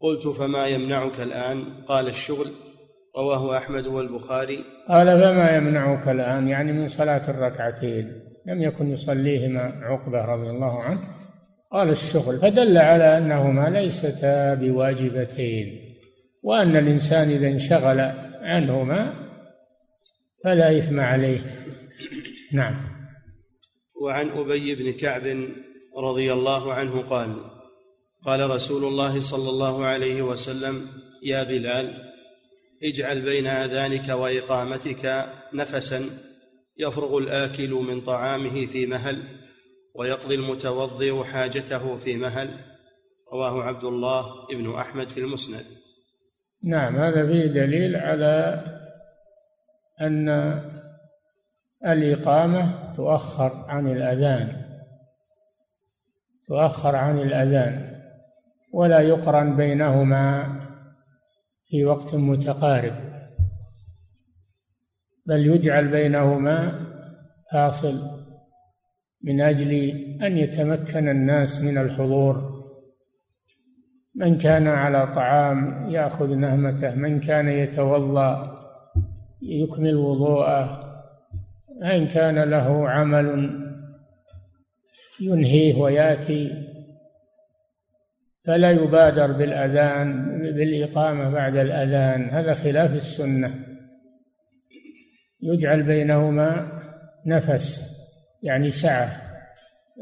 [0.00, 2.46] قلت فما يمنعك الآن؟ قال الشغل.
[3.16, 4.58] رواه أحمد والبخاري.
[4.88, 8.12] قال فما يمنعك الآن؟ يعني من صلاة الركعتين.
[8.46, 11.00] لم يكن يصليهما عقبة رضي الله عنه.
[11.72, 12.36] قال الشغل.
[12.36, 15.94] فدل على أنهما ليستا بواجبتين.
[16.42, 18.00] وأن الإنسان إذا انشغل
[18.42, 19.12] عنهما
[20.44, 21.40] فلا إثم عليه.
[22.52, 22.95] نعم.
[24.02, 25.48] وعن أبي بن كعب
[25.98, 27.36] رضي الله عنه قال
[28.24, 30.86] قال رسول الله صلى الله عليه وسلم
[31.22, 32.12] يا بلال
[32.82, 36.10] اجعل بين آذانك وإقامتك نفسا
[36.78, 39.22] يفرغ الآكل من طعامه في مهل
[39.94, 42.48] ويقضي المتوضئ حاجته في مهل.
[43.32, 45.64] رواه عبد الله بن أحمد في المسند.
[46.64, 48.64] نعم هذا فيه دليل على
[50.00, 50.28] أن
[51.84, 54.62] الإقامة تؤخر عن الأذان.
[56.46, 57.96] تؤخر عن الأذان.
[58.72, 60.58] ولا يقرن بينهما
[61.68, 62.92] في وقت متقارب.
[65.26, 66.86] بل يجعل بينهما
[67.52, 67.94] فاصل
[69.22, 69.72] من أجل
[70.22, 72.56] أن يتمكن الناس من الحضور.
[74.14, 78.56] من كان على طعام يأخذ نهمته من كان يتوضأ
[79.42, 80.85] يكمل وضوءه
[81.82, 83.50] إن كان له عمل
[85.20, 86.66] ينهيه وياتي
[88.44, 93.54] فلا يبادر بالأذان بالإقامة بعد الأذان هذا خلاف السنة.
[95.42, 96.80] يجعل بينهما
[97.26, 97.96] نفس
[98.42, 99.08] يعني سعة.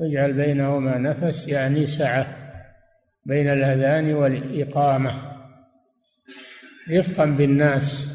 [0.00, 2.26] يجعل بينهما نفس يعني سعة
[3.26, 5.12] بين الأذان والإقامة.
[6.90, 8.13] رفقا بالناس.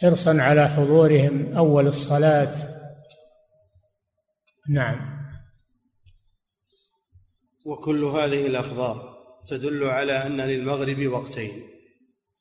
[0.00, 2.54] حرصا على حضورهم أول الصلاة.
[4.70, 5.16] نعم.
[7.66, 11.52] وكل هذه الأخبار تدل على أن للمغرب وقتين.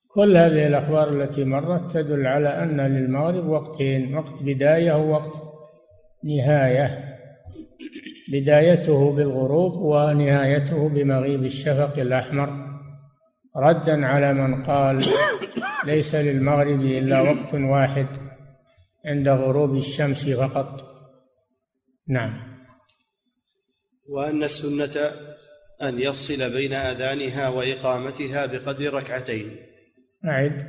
[0.08, 4.16] كل هذه الأخبار التي مرت تدل على أن للمغرب وقتين.
[4.16, 5.36] وقت بداية ووقت
[6.24, 7.16] نهاية.
[8.32, 12.65] بدايته بالغروب ونهايته بمغيب الشفق الأحمر.
[13.58, 15.06] ردا على من قال
[15.86, 18.08] ليس للمغرب إلا وقت واحد
[19.06, 20.82] عند غروب الشمس فقط.
[22.08, 22.34] نعم.
[24.10, 25.12] وأن السنة
[25.82, 29.56] أن يفصل بين أذانها وإقامتها بقدر ركعتين.
[30.26, 30.68] أعد.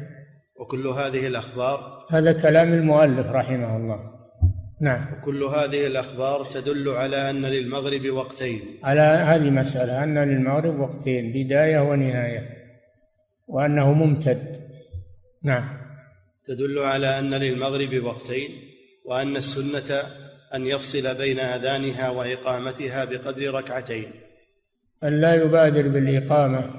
[0.61, 4.17] وكل هذه الأخبار هذا كلام المؤلف رحمه الله.
[4.81, 5.01] نعم.
[5.13, 8.61] وكل هذه الأخبار تدل على أن للمغرب وقتين.
[8.85, 12.66] على هذه مسألة أن للمغرب وقتين بداية ونهاية.
[13.47, 14.57] وأنه ممتد.
[15.43, 15.79] نعم.
[16.47, 18.51] تدل على أن للمغرب وقتين
[19.05, 20.03] وأن السنة
[20.55, 24.11] أن يفصل بين أذانها وإقامتها بقدر ركعتين.
[25.05, 26.71] أن لا يبادر بالإقامة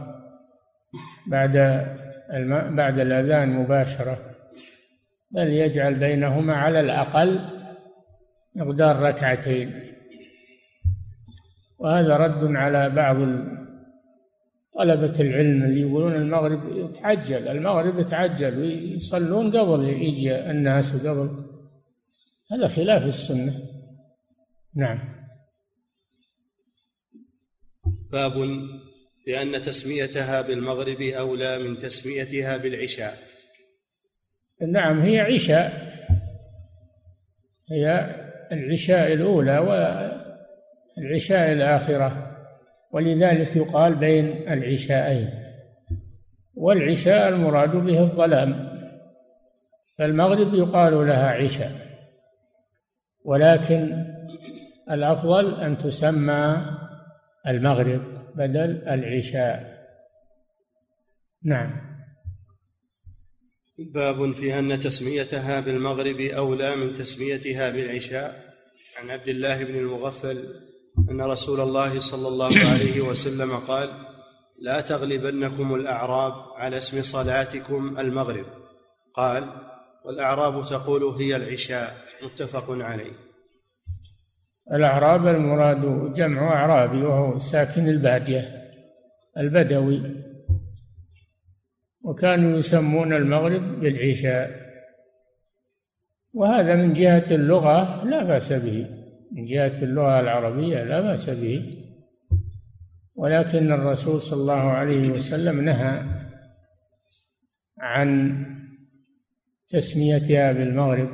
[1.28, 1.56] بعد
[2.34, 2.76] الم...
[2.76, 4.18] بعد الأذان مباشرة
[5.32, 7.40] بل يجعل بينهما على الأقل
[8.56, 9.94] مقدار ركعتين.
[11.80, 13.18] وهذا رد على بعض
[14.78, 17.48] طلبة العلم اللي يقولون المغرب يتعجل.
[17.48, 21.46] المغرب يتعجل ويصلون قبل يجي الناس وقبل.
[22.52, 23.54] هذا خلاف السنة.
[24.76, 25.10] نعم.
[28.12, 28.34] باب
[29.26, 33.18] في أن تسميتها بالمغرب أولى من تسميتها بالعشاء.
[34.72, 35.88] نعم هي عشاء.
[37.72, 38.16] هي
[38.52, 39.60] العشاء الأولى
[40.98, 42.27] والعشاء الآخرة.
[42.92, 45.30] ولذلك يقال بين العشاءين
[46.56, 48.78] والعشاء المراد به الظلام
[49.98, 51.72] فالمغرب يقال لها عشاء
[53.26, 54.06] ولكن
[54.92, 56.66] الأفضل أن تسمى
[57.48, 58.02] المغرب
[58.36, 59.78] بدل العشاء.
[61.44, 61.70] نعم.
[63.78, 68.48] باب في أن تسميتها بالمغرب أولى من تسميتها بالعشاء.
[68.98, 70.67] عن عبد الله بن المغفل
[70.98, 73.90] أن رسول الله صلى الله عليه وسلم قال
[74.60, 78.46] لا تغلبنكم الأعراب على اسم صلاتكم المغرب.
[79.14, 79.44] قال
[80.06, 81.96] والأعراب تقول هي العشاء.
[82.24, 83.12] متفق عليه.
[84.74, 88.46] الأعراب المراد جمع أعرابي وهو ساكن البادية
[89.38, 90.02] البدوي.
[92.02, 94.68] وكانوا يسمون المغرب بالعشاء.
[96.34, 99.07] وهذا من جهة اللغة لا بأس به.
[99.32, 101.84] من جهة اللغة العربية لا بأس به.
[103.16, 106.02] ولكن الرسول صلى الله عليه وسلم نهى
[107.80, 108.46] عن
[109.70, 111.10] تسميتها بالمغرب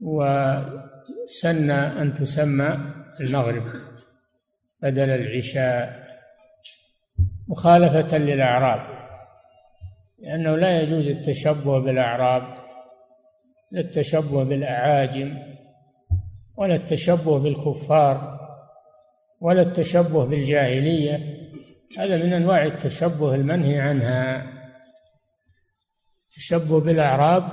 [0.00, 2.78] وسن أن تسمى
[3.20, 3.64] المغرب
[4.82, 6.04] بدل العشاء
[7.48, 8.94] مخالفة للأعراب
[10.18, 12.64] لأنه لا يجوز التشبه بالأعراب
[13.76, 15.38] التشبه بالأعاجم.
[16.56, 18.40] ولا التشبه بالكفار
[19.40, 21.44] ولا التشبه بالجاهلية
[21.98, 24.46] هذا من أنواع التشبه المنهي عنها.
[26.28, 27.44] التشبه بالأعراب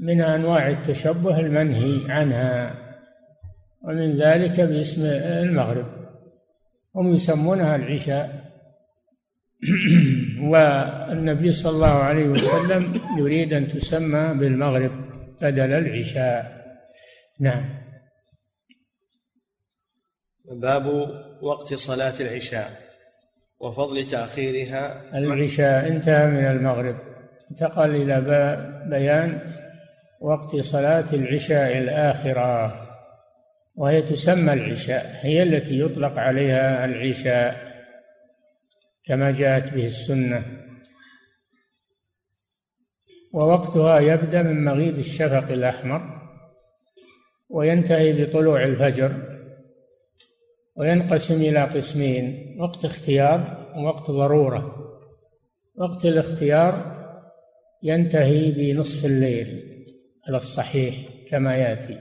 [0.00, 2.74] من أنواع التشبه المنهي عنها
[3.82, 5.86] ومن ذلك باسم المغرب.
[6.96, 8.50] هم يسمونها العشاء.
[10.50, 14.90] والنبي صلى الله عليه وسلم يريد أن تسمى بالمغرب
[15.40, 16.59] بدل العشاء.
[17.40, 17.80] نعم.
[20.44, 20.86] باب
[21.42, 22.70] وقت صلاة العشاء
[23.60, 25.18] وفضل تأخيرها.
[25.18, 26.96] العشاء انتهى من المغرب.
[27.50, 28.20] انتقل إلى
[28.90, 29.54] بيان
[30.20, 32.86] وقت صلاة العشاء الآخرة
[33.74, 37.70] وهي تسمى العشاء هي التي يطلق عليها العشاء
[39.04, 40.42] كما جاءت به السنة.
[43.32, 46.19] ووقتها يبدأ من مغيب الشفق الأحمر
[47.50, 49.12] وينتهي بطلوع الفجر
[50.76, 54.76] وينقسم إلى قسمين وقت اختيار ووقت ضرورة.
[55.76, 57.00] وقت الاختيار
[57.82, 59.62] ينتهي بنصف الليل
[60.28, 60.94] على الصحيح
[61.28, 61.98] كما يأتي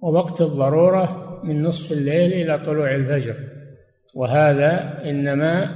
[0.00, 3.34] ووقت الضرورة من نصف الليل إلى طلوع الفجر.
[4.14, 5.70] وهذا إنما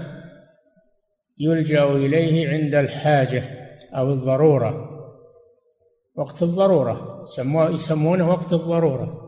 [1.39, 3.43] يلجأ إليه عند الحاجة
[3.95, 4.92] أو الضرورة.
[6.15, 7.25] وقت الضرورة.
[7.75, 9.19] يسمونه وقت الضرورة.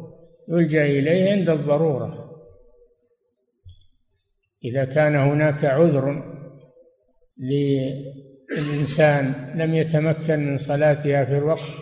[0.48, 2.24] يلجأ إليه عند الضرورة.
[4.64, 6.22] إذا كان هناك عذر
[7.38, 11.72] للإنسان لم يتمكن من صلاتها في الوقت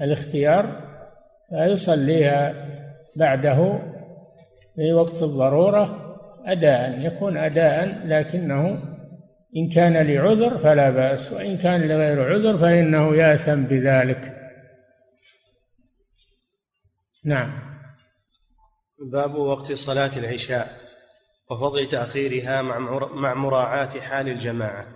[0.00, 0.90] الاختيار
[1.50, 2.54] فيصليها
[3.16, 3.78] بعده
[4.76, 6.16] في وقت الضرورة
[6.46, 8.82] اداء يكون اداء لكنه
[9.56, 14.36] إن كان لعذر فلا بأس وإن كان لغير عذر فإنه يأثم بذلك.
[17.24, 17.52] نعم.
[19.12, 20.68] باب وقت صلاة العشاء
[21.50, 22.62] وفضل تأخيرها
[23.14, 24.86] مع مراعاة حال الجماعة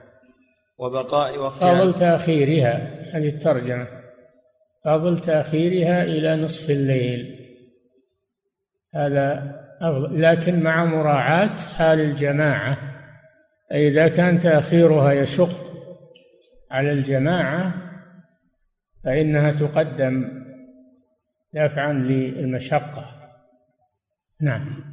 [0.78, 1.74] وبقاء وقتها.
[1.74, 2.76] فضل تأخيرها
[3.12, 3.86] هذه الترجمة.
[4.84, 7.40] فضل تأخيرها إلى نصف الليل.
[8.94, 12.93] هذا أفضل لكن مع مراعاة حال الجماعة.
[13.72, 15.74] إذا كان تأخيرها يشق
[16.70, 17.74] على الجماعة
[19.04, 20.44] فإنها تقدم
[21.52, 23.06] دافعا للمشقة.
[24.40, 24.92] نعم.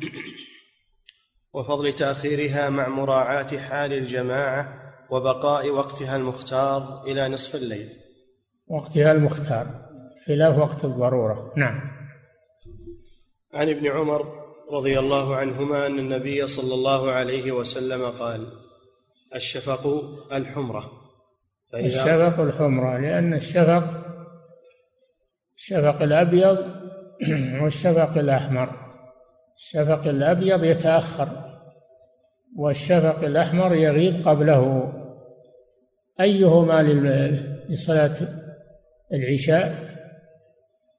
[1.53, 7.89] وفضل تأخيرها مع مراعاة حال الجماعة وبقاء وقتها المختار إلى نصف الليل.
[8.67, 9.65] وقتها المختار
[10.28, 11.53] خلاف وقت الضرورة.
[11.57, 11.82] نعم.
[13.53, 14.41] عن ابن عمر
[14.72, 18.47] رضي الله عنهما أن النبي صلى الله عليه وسلم قال
[19.36, 19.88] الشفق
[20.34, 20.91] الحمرة.
[21.74, 23.89] الشفق الحمرة لأن الشفق
[25.55, 26.57] الشفق الأبيض
[27.61, 28.69] والشفق الأحمر.
[29.55, 31.28] الشفق الأبيض يتأخر
[32.57, 34.93] والشفق الأحمر يغيب قبله.
[36.19, 36.84] أيهما
[37.69, 38.15] لصلاة
[39.13, 39.91] العشاء؟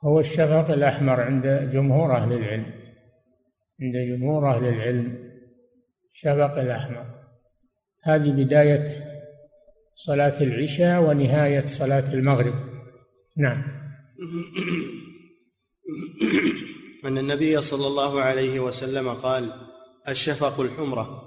[0.04, 2.81] هو الشفق الأحمر عند جمهور أهل العلم.
[3.82, 5.18] عند جمهور أهل العلم
[6.10, 7.06] الشفق الأحمر.
[8.02, 8.88] هذه بداية
[9.94, 12.54] صلاة العشاء ونهاية صلاة المغرب.
[13.36, 13.62] نعم.
[17.04, 19.52] أن النبي صلى الله عليه وسلم قال
[20.08, 21.22] الشفق الحمرة.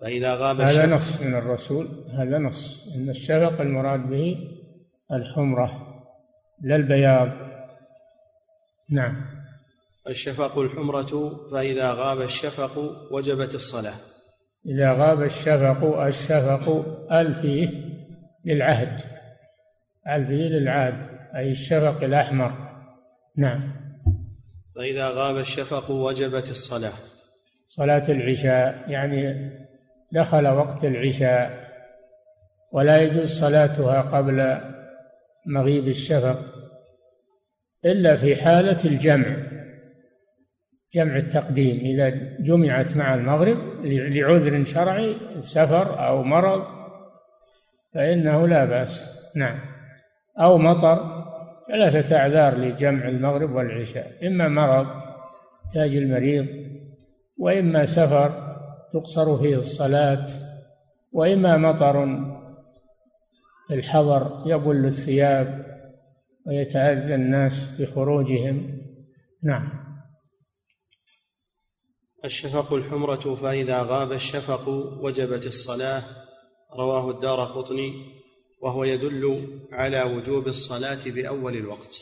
[0.00, 1.88] فإذا غاب هذا الشفق نص من الرسول.
[2.12, 2.94] هذا نص.
[2.96, 4.36] أن الشفق المراد به
[5.12, 5.86] الحمرة.
[6.62, 7.28] لا البياض.
[8.90, 9.29] نعم.
[10.08, 12.78] الشفق الحمرة فإذا غاب الشفق
[13.12, 13.94] وجبت الصلاة.
[14.66, 16.68] إذا غاب الشفق الشفق
[17.12, 17.68] ألفيه
[18.44, 19.00] للعهد.
[20.08, 22.52] ألفيه للعهد أي الشفق الأحمر.
[23.36, 23.80] نعم.
[24.76, 26.92] فإذا غاب الشفق وجبت الصلاة.
[27.68, 29.50] صلاة العشاء يعني
[30.12, 31.70] دخل وقت العشاء
[32.72, 34.60] ولا يجوز صلاتها قبل
[35.46, 36.38] مغيب الشفق
[37.84, 39.59] إلا في حالة الجمع.
[40.94, 41.76] جمع التقديم.
[41.76, 42.08] إذا
[42.40, 46.62] جمعت مع المغرب لعذر شرعي سفر أو مرض
[47.94, 49.20] فإنه لا بأس.
[49.36, 49.60] نعم.
[50.40, 51.24] أو مطر
[51.68, 54.26] ثلاثة أعذار لجمع المغرب والعشاء.
[54.26, 54.86] إما مرض
[55.74, 56.46] تاج المريض
[57.38, 58.56] وإما سفر
[58.92, 60.26] تقصر فيه الصلاة
[61.12, 62.20] وإما مطر
[63.70, 65.66] الحضر يبل الثياب
[66.46, 68.80] ويتأذى الناس بخروجهم.
[69.42, 69.79] نعم.
[72.24, 74.68] الشفق الحمرة فإذا غاب الشفق
[75.00, 76.02] وجبت الصلاة.
[76.78, 77.92] رواه الدار قطني
[78.62, 81.96] وهو يدل على وجوب الصلاة بأول الوقت.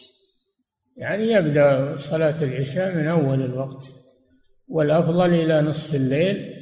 [0.96, 3.92] يعني يبدأ صلاة العشاء من أول الوقت.
[4.68, 6.54] والأفضل إلى نصف الليل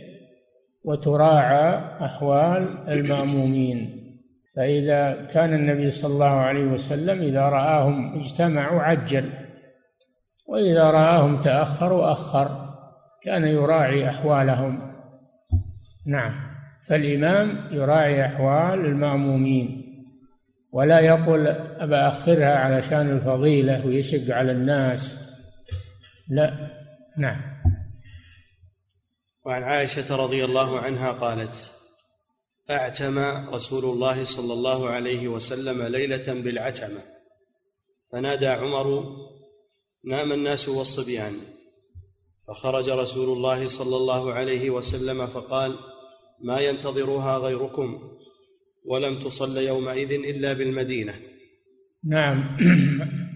[0.85, 4.03] وتراعى أحوال المأمومين.
[4.57, 9.31] فإذا كان النبي صلى الله عليه وسلم إذا رآهم اجتمعوا عجل
[10.47, 12.66] وإذا رآهم تأخروا أخر.
[13.27, 14.93] كان يراعي أحوالهم.
[16.07, 16.57] نعم.
[16.89, 19.83] فالإمام يراعي أحوال المأمومين
[20.72, 21.47] ولا يقول
[21.79, 25.18] أبا أخرها علشان الفضيلة ويشق على الناس.
[26.29, 26.70] لا.
[27.18, 27.41] نعم.
[29.45, 31.72] وعن عائشة رضي الله عنها قالت
[32.70, 33.18] أعتم
[33.55, 37.01] رسول الله صلى الله عليه وسلم ليلة بالعتمة
[38.12, 39.16] فنادى عمر
[40.05, 41.56] نام الناس والصبيان.
[42.49, 45.74] فخرج رسول الله صلى الله عليه وسلم فقال
[46.42, 47.99] ما ينتظرها غيركم
[48.84, 51.14] ولم تصل يومئذ إلا بالمدينة.
[52.05, 52.59] نعم.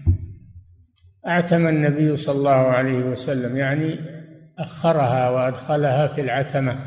[1.27, 3.99] أعتم النبي صلى الله عليه وسلم يعني
[4.59, 6.85] أخرها وأدخلها في العتمة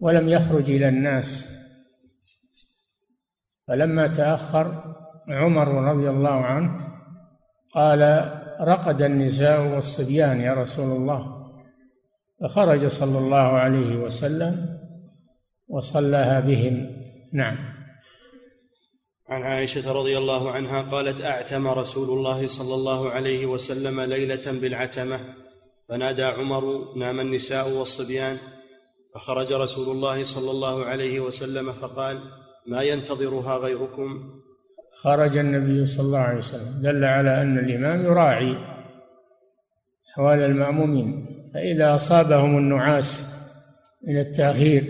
[0.00, 1.48] ولم يخرج إلى الناس.
[3.68, 4.94] فلما تأخر
[5.28, 6.88] عمر رضي الله عنه
[7.72, 11.44] قال رقد النساء والصبيان يا رسول الله.
[12.40, 14.78] فخرج صلى الله عليه وسلم
[15.68, 16.90] وصلاها بهم.
[17.32, 17.56] نعم.
[19.28, 25.20] عن عائشة رضي الله عنها قالت أعتم رسول الله صلى الله عليه وسلم ليلة بالعتمة
[25.88, 28.38] فنادى عمر نام النساء والصبيان.
[29.14, 32.18] فخرج رسول الله صلى الله عليه وسلم فقال
[32.66, 34.40] ما ينتظرها غيركم؟
[35.02, 36.82] خرج النبي صلى الله عليه وسلم.
[36.82, 38.56] دل على أن الإمام يراعي
[40.12, 41.26] أحوال المأمومين.
[41.54, 43.34] فإذا أصابهم النعاس
[44.06, 44.84] من التأخير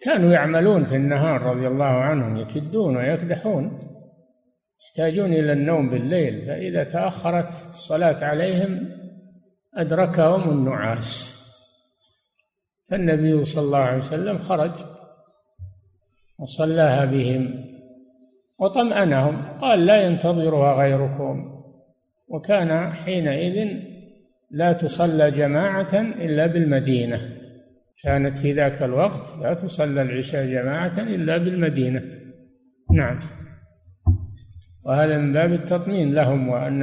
[0.00, 3.80] كانوا يعملون في النهار رضي الله عنهم يكدون ويكدحون
[4.86, 6.46] يحتاجون إلى النوم بالليل.
[6.46, 8.88] فإذا تأخرت الصلاة عليهم
[9.74, 11.34] أدركهم النعاس.
[12.90, 14.72] فالنبي صلى الله عليه وسلم خرج
[16.38, 17.73] وصلاها بهم.
[18.58, 19.58] وطمأنهم.
[19.60, 21.54] قال لا ينتظرها غيركم.
[22.28, 23.78] وكان حينئذ
[24.50, 27.18] لا تصلى جماعة إلا بالمدينة.
[28.02, 32.02] كانت في ذاك الوقت لا تصلى العشاء جماعة إلا بالمدينة.
[32.92, 33.18] نعم.
[34.86, 36.82] وهذا من باب التطمين لهم وأن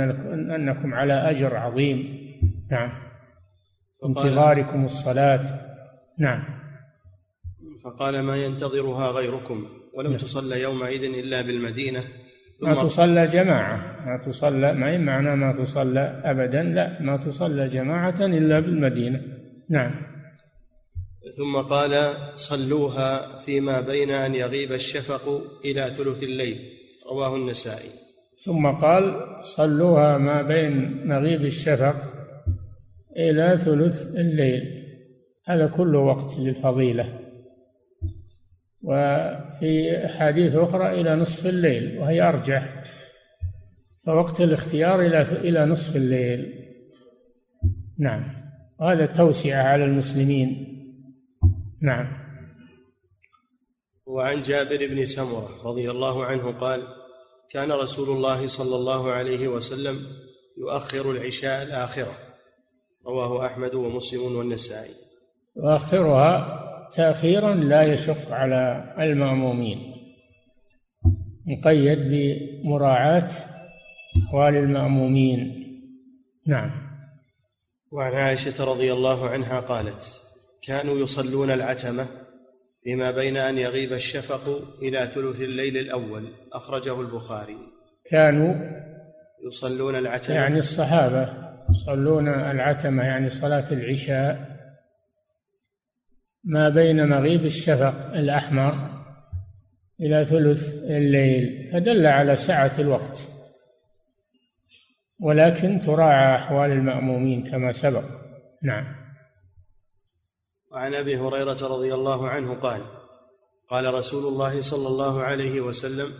[0.52, 2.18] أنكم على أجر عظيم.
[2.72, 2.92] نعم.
[4.06, 5.46] انتظاركم الصلاة.
[6.20, 6.44] نعم.
[7.84, 9.66] فقال ما ينتظرها غيركم.
[9.94, 12.04] ولم تصل يومئذ إلا بالمدينة
[12.62, 18.60] ما تصلى جماعة ما تصلى ما معنى ما تصلى أبدا لا ما تصلى جماعة إلا
[18.60, 19.22] بالمدينة.
[19.70, 19.92] نعم.
[21.38, 26.58] ثم قال صلوها فيما بين أن يغيب الشفق إلى ثلث الليل.
[27.12, 27.90] رواه النسائي.
[28.46, 29.04] ثم قال
[29.40, 31.96] صلوها ما بين مغيب الشفق
[33.18, 34.64] إلى ثلث الليل.
[35.48, 37.21] هذا كله وقت للفضيلة.
[38.84, 42.84] وفي أحاديث أخرى إلى نصف الليل وهي أرجح.
[44.06, 46.54] فوقت الاختيار إلى إلى نصف الليل.
[48.00, 48.24] نعم.
[48.80, 50.68] وهذا توسعة على المسلمين.
[51.82, 52.22] نعم.
[54.06, 56.82] وعن جابر بن سمرة رضي الله عنه قال
[57.50, 60.00] كان رسول الله صلى الله عليه وسلم
[60.58, 62.14] يؤخر العشاء الآخرة.
[63.08, 64.94] رواه أحمد ومسلم والنسائي.
[65.58, 66.61] يؤخرها
[66.94, 69.80] تأخيرا لا يشق على المأمومين.
[71.46, 73.30] مقيد بمراعاة
[74.18, 75.68] أحوال المأمومين.
[76.48, 76.72] نعم.
[77.92, 80.22] وعن عائشة رضي الله عنها قالت
[80.62, 82.06] كانوا يصلون العتمة
[82.84, 87.58] فيما بين أن يغيب الشفق إلى ثلث الليل الأول أخرجه البخاري.
[88.06, 88.54] كانوا
[89.48, 90.36] يصلون العتمة.
[90.36, 91.30] يعني الصحابة
[91.70, 94.51] يصلون العتمة يعني صلاة العشاء
[96.44, 98.76] ما بين مغيب الشفق الأحمر
[100.00, 103.28] إلى ثلث الليل فدل على سعة الوقت.
[105.20, 108.04] ولكن تراعى أحوال المأمومين كما سبق.
[108.64, 108.96] نعم.
[110.72, 112.82] وعن أبي هريرة رضي الله عنه قال
[113.70, 116.14] قال رسول الله صلى الله عليه وسلم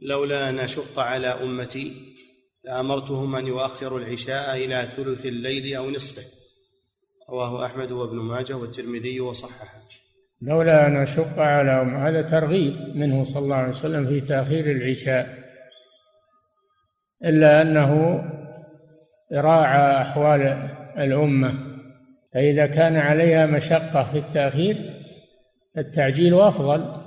[0.00, 2.14] لولا أن أشق على أمتي
[2.64, 6.22] لأمرتهم أن يؤخروا العشاء إلى ثلث الليل أو نصفه.
[7.30, 9.86] رواه أحمد وابن ماجه والترمذي وصححه.
[10.42, 15.28] لولا أن أشق على أم هذا ترغيب منه صلى الله عليه وسلم في تأخير العشاء.
[17.24, 18.22] إلا أنه
[19.32, 20.42] راعى أحوال
[20.98, 21.54] الأمة
[22.34, 24.76] فإذا كان عليها مشقة في التأخير
[25.78, 27.02] التعجيل أفضل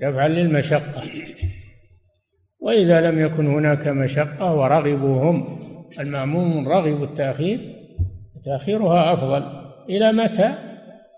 [0.00, 1.02] دفعا للمشقة.
[2.60, 5.60] وإذا لم يكن هناك مشقة ورغبوا هم
[6.00, 7.79] المأموم رغبوا التأخير
[8.44, 9.70] تأخيرها أفضل.
[9.88, 10.54] إلى متى؟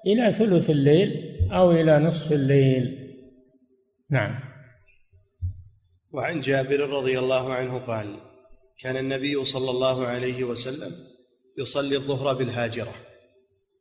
[0.06, 1.10] إلى ثلث الليل
[1.52, 2.98] أو إلى نصف الليل.
[4.10, 4.40] نعم.
[6.12, 8.16] وعن جابر رضي الله عنه قال
[8.80, 10.92] كان النبي صلى الله عليه وسلم
[11.58, 12.92] يصلي الظهر بالهاجرة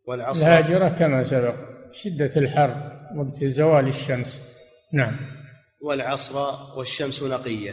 [0.07, 0.41] والعصر.
[0.41, 1.55] الهاجرة كما سبق
[1.91, 4.57] شدة الحر وقت زوال الشمس.
[4.93, 5.17] نعم.
[5.81, 6.35] والعصر
[6.77, 7.71] والشمس نقية.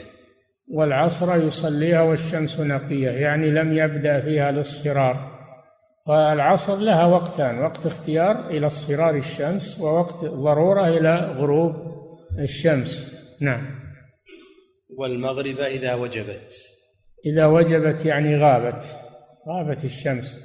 [0.71, 5.38] والعصر يصليها والشمس نقية يعني لم يبدأ فيها الاصفرار.
[6.09, 11.75] والعصر لها وقتان وقت اختيار إلى اصفرار الشمس ووقت ضرورة إلى غروب
[12.39, 13.15] الشمس.
[13.41, 13.81] نعم.
[14.97, 16.53] والمغرب إذا وجبت.
[17.27, 18.85] إذا وجبت يعني غابت
[19.49, 20.39] غابت الشمس.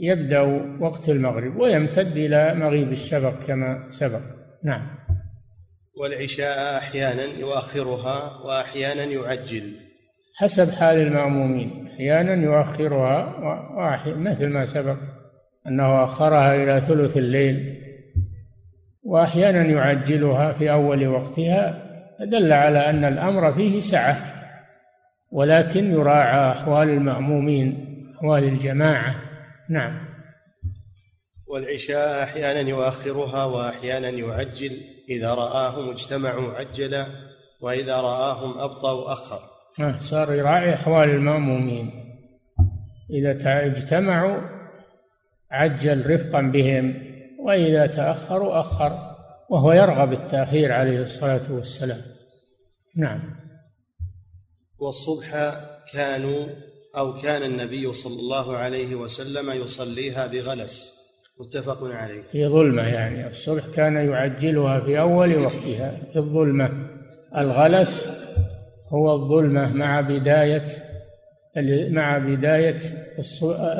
[0.00, 0.40] يبدأ
[0.80, 4.22] وقت المغرب ويمتد إلى مغيب الشفق كما سبق.
[4.64, 4.98] نعم.
[6.00, 9.87] والعشاء أحيانا يؤخرها وأحيانا يعجل.
[10.38, 13.34] حسب حال المأمومين أحيانا يؤخرها
[14.06, 14.96] مثل ما سبق
[15.66, 17.78] أنه أخرها إلى ثلث الليل
[19.02, 21.88] وأحيانا يعجلها في أول وقتها
[22.20, 24.16] دل على أن الأمر فيه سعة.
[25.30, 29.14] ولكن يراعى أحوال المأمومين أحوال الجماعة.
[29.70, 30.08] نعم.
[31.46, 34.80] والعشاء أحيانا يؤخرها وأحيانا يعجل.
[35.08, 37.06] إذا رآهم اجتمعوا عجل
[37.60, 39.47] وإذا رآهم أبطأوا أخر.
[39.98, 41.90] صار يراعي أحوال المأمومين.
[43.10, 44.40] إذا اجتمعوا
[45.50, 46.94] عجل رفقا بهم
[47.40, 49.16] وإذا تأخروا أخر
[49.50, 52.00] وهو يرغب التأخير عليه الصلاة والسلام.
[52.96, 53.20] نعم.
[54.78, 55.56] والصبح
[55.92, 56.46] كانوا
[56.96, 60.98] أو كان النبي صلى الله عليه وسلم يصليها بغلس.
[61.40, 62.22] متفق عليه.
[62.32, 63.28] في ظلمة يعني.
[63.28, 66.88] الصبح كان يعجلها في أول وقتها في الظلمة.
[67.36, 68.27] الغلس
[68.88, 70.64] هو الظلمة مع بداية
[71.90, 72.78] مع بداية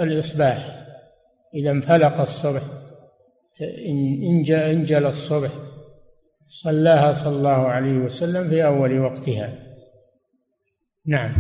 [0.03, 0.87] الإصباح.
[1.55, 2.63] إذا انفلق الصبح
[4.47, 5.51] انجل الصبح.
[6.47, 9.55] صلاها صلى الله عليه وسلم في أول وقتها.
[11.07, 11.35] نعم.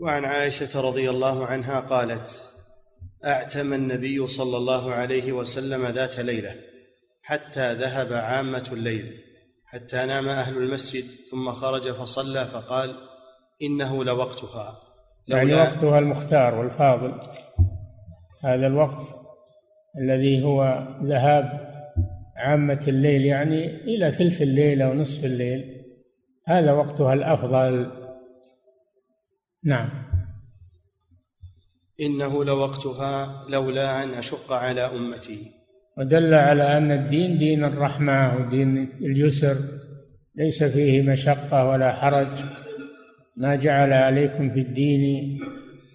[0.00, 2.42] وعن عائشة رضي الله عنها قالت
[3.24, 6.54] أعتم النبي صلى الله عليه وسلم ذات ليلة
[7.22, 9.27] حتى ذهب عامة الليل.
[9.68, 12.94] حتى نام أهل المسجد ثم خرج فصلى فقال
[13.62, 14.80] إنه لوقتها.
[15.28, 17.20] يعني وقتها المختار والفاضل.
[18.44, 19.02] هذا الوقت
[19.98, 21.68] الذي هو ذهاب
[22.36, 25.84] عامة الليل يعني إلى ثلث الليل أو نصف الليل.
[26.46, 27.90] هذا وقتها الأفضل.
[29.64, 29.90] نعم.
[32.00, 35.57] إنه لوقتها لولا أن أشق على أمتي.
[35.98, 39.56] ودل على أن الدين دين الرحمة ودين اليسر
[40.34, 42.44] ليس فيه مشقة ولا حرج.
[43.36, 45.38] ما جعل عليكم في الدين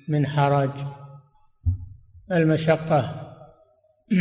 [0.08, 0.70] من حرج.
[2.32, 3.30] المشقة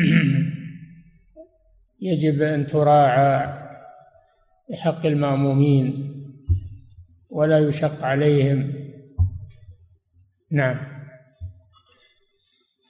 [2.01, 3.59] يجب أن تراعى
[4.70, 6.12] بحق المأمومين
[7.30, 8.72] ولا يشق عليهم.
[10.51, 10.91] نعم.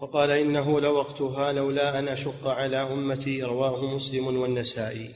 [0.03, 5.11] وقال إنه لوقتها لولا أن أشق على أمتي رواه مسلم والنسائي.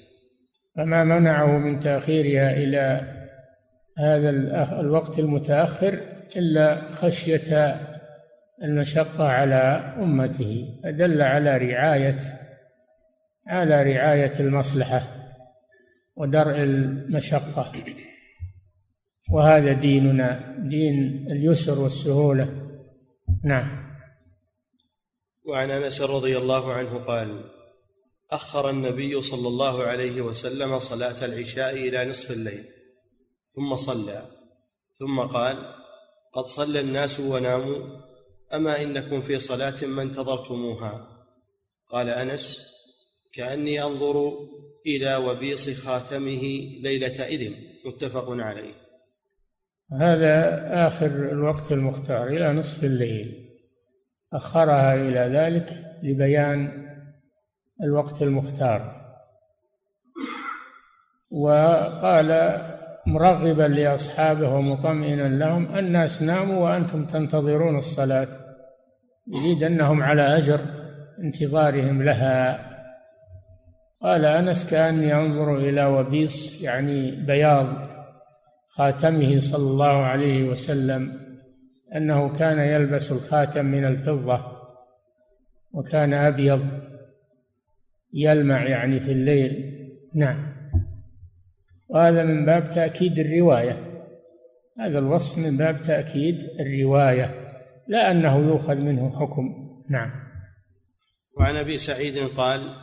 [0.77, 3.01] فما منعه من تأخيرها إلى
[3.99, 4.31] هذا
[4.81, 6.01] الوقت المتأخر
[6.37, 7.77] إلا خشية
[8.63, 10.81] المشقة على أمته.
[10.85, 12.19] فدل على رعاية
[13.47, 15.01] على رعاية المصلحة
[16.17, 17.73] ودرء المشقة.
[19.33, 22.49] وهذا ديننا دين اليسر والسهولة.
[23.45, 23.86] نعم.
[25.47, 27.45] وعن أنس رضي الله عنه قال
[28.31, 32.65] أخر النبي صلى الله عليه وسلم صلاة العشاء إلى نصف الليل
[33.55, 34.27] ثم صلى
[34.99, 35.57] ثم قال
[36.33, 38.07] قد صلى الناس وناموا
[38.55, 41.09] أما إنكم في صلاة ما انتظرتموها؟
[41.91, 42.67] قال أنس
[43.33, 44.33] كأني أنظر
[44.87, 46.43] إلى وبيص خاتمه
[46.83, 47.55] ليلة إذن.
[47.87, 48.75] متفق عليه.
[49.93, 53.46] هذا آخر الوقت المختار إلى نصف الليل.
[54.33, 55.71] أخرها إلى ذلك
[56.03, 56.87] لبيان
[57.83, 59.07] الوقت المختار.
[61.31, 62.61] وقال
[63.07, 68.29] مرغبا لأصحابه ومطمئنا لهم الناس ناموا وأنتم تنتظرون الصلاة
[69.27, 70.61] يريد أنهم على أجر
[71.25, 72.67] انتظارهم لها.
[74.03, 77.67] قال أنس كأني أنظر إلى وبيص يعني بياض
[78.67, 81.26] خاتمه صلى الله عليه وسلم.
[81.95, 84.57] أنه كان يلبس الخاتم من الفضة
[85.73, 86.61] وكان أبيض
[88.13, 89.73] يلمع يعني في الليل.
[90.15, 90.57] نعم.
[91.89, 94.03] وهذا من باب تأكيد الرواية.
[94.81, 97.49] هذا الوصف من باب تأكيد الرواية
[97.89, 99.55] لا أنه يؤخذ منه حكم.
[99.91, 100.11] نعم.
[101.39, 102.75] وعن أبي سعيد قال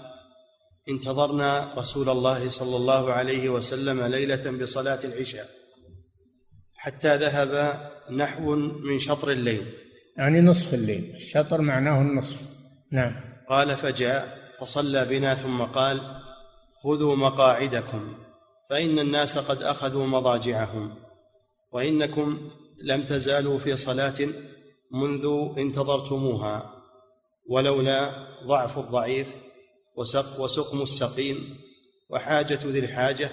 [0.90, 5.63] انتظرنا رسول الله صلى الله عليه وسلم ليلة بصلاة العشاء.
[6.84, 7.82] حتى ذهب
[8.12, 9.74] نحو من شطر الليل.
[10.18, 11.14] يعني نصف الليل.
[11.16, 12.42] الشطر معناه النصف.
[12.92, 13.16] نعم.
[13.50, 16.02] قال فجاء فصلى بنا ثم قال
[16.84, 18.14] خذوا مقاعدكم
[18.70, 20.96] فإن الناس قد أخذوا مضاجعهم
[21.72, 22.52] وإنكم
[22.84, 24.28] لم تزالوا في صلاة
[24.92, 26.74] منذ انتظرتموها
[27.50, 29.28] ولولا ضعف الضعيف
[29.96, 31.38] وسق وسقم السقيم
[32.10, 33.30] وحاجة ذي الحاجة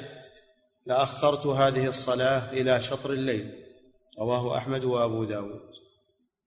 [0.90, 3.50] لأخرت هذه الصلاة إلى شطر الليل.
[4.20, 5.60] رواه أحمد وأبو داود.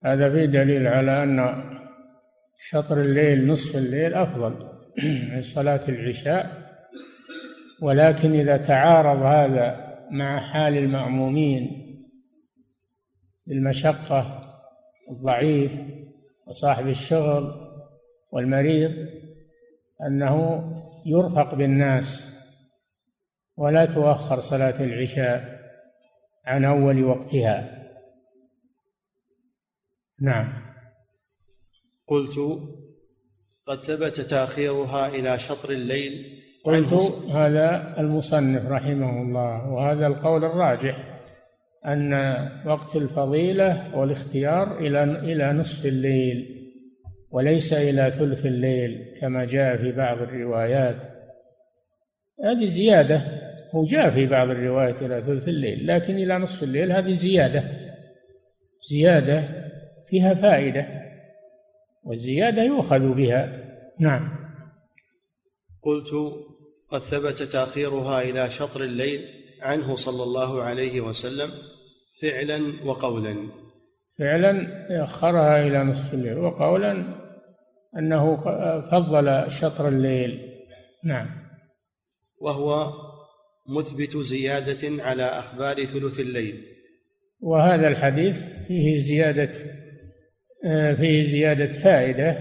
[0.05, 1.63] هذا فيه دليل على أن
[2.57, 4.69] شطر الليل نصف الليل أفضل
[5.31, 6.63] من صلاة العشاء.
[7.81, 11.69] ولكن إذا تعارض هذا مع حال المأمومين
[13.47, 14.43] بالمشقة
[15.11, 15.71] الضعيف
[16.47, 17.53] وصاحب الشغل
[18.31, 19.07] والمريض
[20.07, 20.63] أنه
[21.05, 22.32] يرفق بالناس
[23.57, 25.59] ولا تؤخر صلاة العشاء
[26.45, 27.83] عن أول وقتها.
[30.21, 30.63] نعم.
[32.07, 32.39] قلت
[33.65, 36.93] قد ثبت تأخيرها إلى شطر الليل قلت
[37.29, 41.13] هذا المصنف رحمه الله وهذا القول الراجح
[41.85, 42.13] أن
[42.65, 46.63] وقت الفضيلة والاختيار إلى إلى نصف الليل
[47.31, 51.05] وليس إلى ثلث الليل كما جاء في بعض الروايات.
[52.43, 53.42] هذه زيادة.
[53.75, 57.63] هو جاء في بعض الروايات إلى ثلث الليل لكن إلى نصف الليل هذه زيادة.
[58.89, 59.43] زيادة
[60.07, 60.87] فيها فائدة
[62.03, 63.63] والزيادة يؤخذ بها.
[63.99, 64.35] نعم.
[65.81, 66.09] قلت
[66.89, 69.21] قد ثبت تأخيرها إلى شطر الليل
[69.61, 71.49] عنه صلى الله عليه وسلم
[72.21, 73.35] فعلا وقولا.
[74.19, 74.67] فعلا
[75.03, 77.03] أخرها إلى نصف الليل وقولا
[77.97, 78.35] أنه
[78.91, 80.49] فضل شطر الليل.
[81.03, 81.29] نعم.
[82.39, 82.93] وهو
[83.67, 86.63] مثبت زيادة على أخبار ثلث الليل.
[87.39, 89.51] وهذا الحديث فيه زيادة
[90.65, 92.37] آه، فيه زيادة فائدة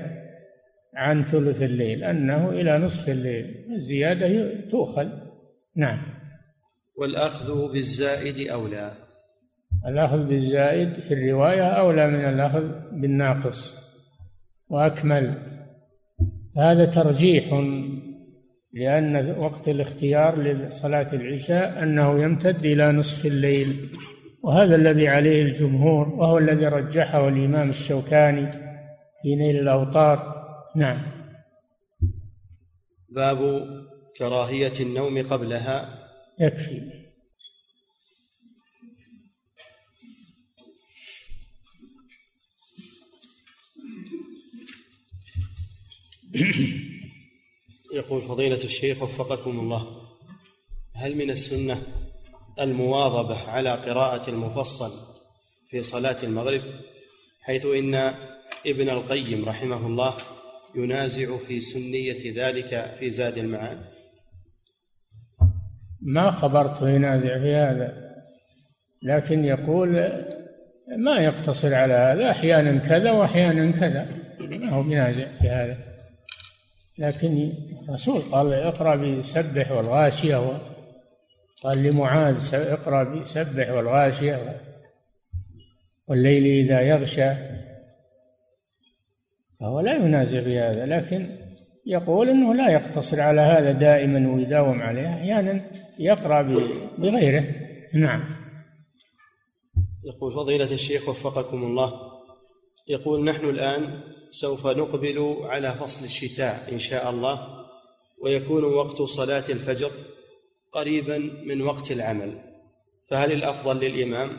[0.95, 3.66] عن ثلث الليل أنه إلى نصف الليل.
[3.75, 5.09] الزيادة تؤخذ.
[5.77, 6.03] نعم.
[6.97, 8.93] والأخذ بالزائد أولى.
[9.87, 13.83] الأخذ بالزائد في الرواية أولى من الأخذ بالناقص.
[14.68, 15.53] وأكمل.
[16.57, 17.53] هذا ترجيح
[18.73, 23.89] لأن وقت الاختيار لصلاة العشاء أنه يمتد إلى نصف الليل.
[24.43, 28.51] وهذا الذي عليه الجمهور وهو الذي رجحه الإمام الشوكاني
[29.23, 30.45] في نيل الأوطار.
[30.77, 31.03] نعم.
[33.09, 33.66] باب
[34.16, 36.09] كراهية النوم قبلها.
[36.41, 37.03] يكفي.
[47.93, 49.86] يقول فضيلة الشيخ وفقكم الله.
[50.95, 51.82] هل من السنة
[52.61, 54.90] المواظبة على قراءة المفصل
[55.68, 56.62] في صلاة المغرب؟
[57.40, 57.95] حيث إن
[58.66, 60.16] ابن القيم رحمه الله
[60.74, 63.78] ينازع في سنية ذلك في زاد المعاد
[66.01, 68.12] ما خبرته ينازع في هذا
[69.03, 69.90] لكن يقول
[70.99, 74.09] ما يقتصر على هذا أحيانا كذا وأحيانا كذا.
[74.40, 75.91] ما هو ينازع في هذا.
[76.99, 80.59] لكن الرسول قال اقرأ بسبح والغاشية
[81.62, 84.61] قال لمعاذ اقرأ بسبح والغاشية
[86.09, 87.30] والليل إذا يغشى.
[89.61, 91.36] فهو لا ينازع في هذا لكن
[91.86, 95.61] يقول إنه لا يقتصر على هذا دائما ويداوم عليه أحيانا
[95.99, 96.43] يقرأ
[96.99, 97.45] بغيره.
[97.95, 98.24] نعم.
[100.05, 101.93] يقول فضيلة الشيخ وفقكم الله
[102.88, 104.01] يقول نحن الآن
[104.33, 107.49] سوف نقبل على فصل الشتاء إن شاء الله
[108.22, 109.91] ويكون وقت صلاة الفجر
[110.72, 112.39] قريبا من وقت العمل.
[113.11, 114.30] فهل الأفضل للإمام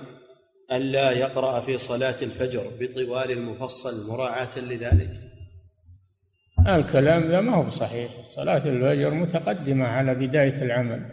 [0.72, 5.12] الا يقرأ في صلاة الفجر بطوال المفصل مراعاة لذلك؟
[6.68, 8.26] الكلام ذا ما هو صحيح.
[8.26, 11.12] صلاة الفجر متقدمة على بداية العمل.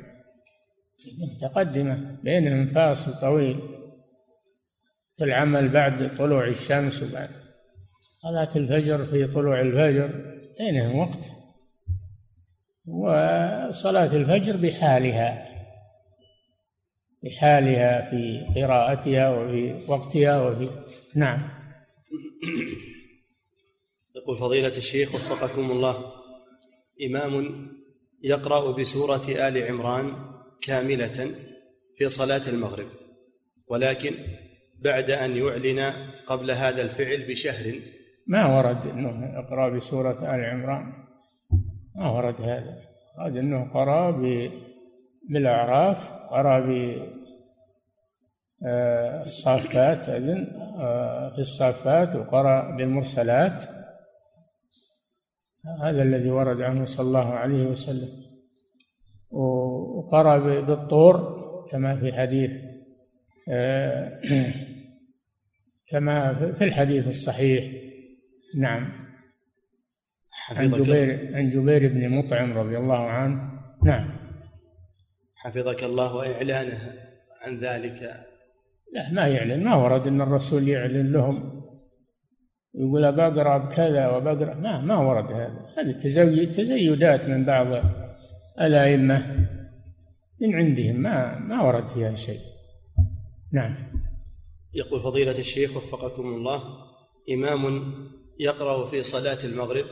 [1.35, 3.61] متقدمة بينهم فاصل طويل
[5.23, 7.40] العمل بعد طلوع الشمس وبعد.
[8.23, 10.11] صلاة الفجر في طلوع الفجر
[10.59, 11.25] بينهم وقت.
[12.87, 15.51] وصلاة الفجر بحالها
[17.23, 20.69] بحالها في قراءتها وفي وقتها وفي
[21.15, 21.49] نعم.
[24.17, 26.13] يقول فضيلة الشيخ وفقكم الله
[27.07, 27.67] إمام
[28.23, 30.13] يقرأ بسورة آل عمران
[30.63, 31.35] كاملة
[31.97, 32.89] في صلاة المغرب
[33.67, 34.15] ولكن
[34.79, 35.93] بعد أن يعلن
[36.27, 37.73] قبل هذا الفعل بشهر
[38.27, 40.93] ما ورد إنه اقرأ بسورة آل عمران.
[41.97, 42.77] ما ورد هذا.
[43.19, 44.11] ورد إنه قرأ
[45.29, 46.71] بالأعراف قرأ ب
[48.67, 50.47] آه، الصافات أذن
[50.81, 53.65] آه، في الصافات وقرأ بالمرسلات.
[55.83, 58.09] هذا الذي ورد عنه صلى الله عليه وسلم.
[59.33, 61.41] وقرأ بالطور
[61.71, 62.53] كما في حديث
[63.49, 64.21] آه،
[65.91, 67.90] كما في الحديث الصحيح.
[68.59, 68.93] نعم.
[70.51, 73.61] عن جبير عن جبير بن مطعم رضي الله عنه.
[73.85, 74.11] نعم.
[75.35, 76.79] حفظك الله وإعلانه
[77.43, 78.03] عن ذلك.
[78.93, 81.63] لا ما يعلن ما ورد أن الرسول يعلن لهم.
[82.75, 85.67] يقول بقرأ بكذا وبقرأ ما ما ورد هذا.
[85.79, 85.93] هذه
[86.51, 87.85] تزيدات من بعض
[88.61, 89.47] الأئمة.
[90.41, 92.41] من عندهم ما ما ورد فيها شيء.
[93.53, 93.77] نعم.
[94.75, 96.63] يقول فضيلة الشيخ وفقكم الله
[97.31, 97.83] إمام
[98.41, 99.85] يقرأ في صلاة المغرب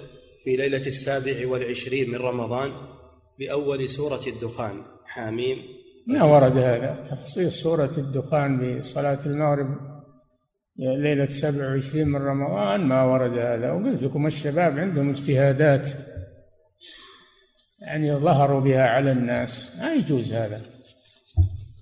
[0.45, 2.73] في ليلة السابع والعشرين من رمضان
[3.39, 4.83] بأول سورة الدخان.
[5.05, 5.59] حاميم.
[6.07, 9.77] ما ورد هذا؟ تخصيص سورة الدخان بصلاة المغرب
[10.79, 13.73] ليلة السابع والعشرين من رمضان ما ورد هذا.
[13.73, 15.89] وقلت لكم الشباب عندهم اجتهادات
[17.81, 19.77] يعني ظهروا بها على الناس.
[19.79, 20.61] ما يجوز هذا.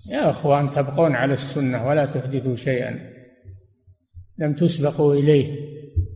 [0.09, 3.13] يا أخوان تبقون على السنة ولا تحدثوا شيئا.
[4.39, 5.66] لم تسبقوا إليه.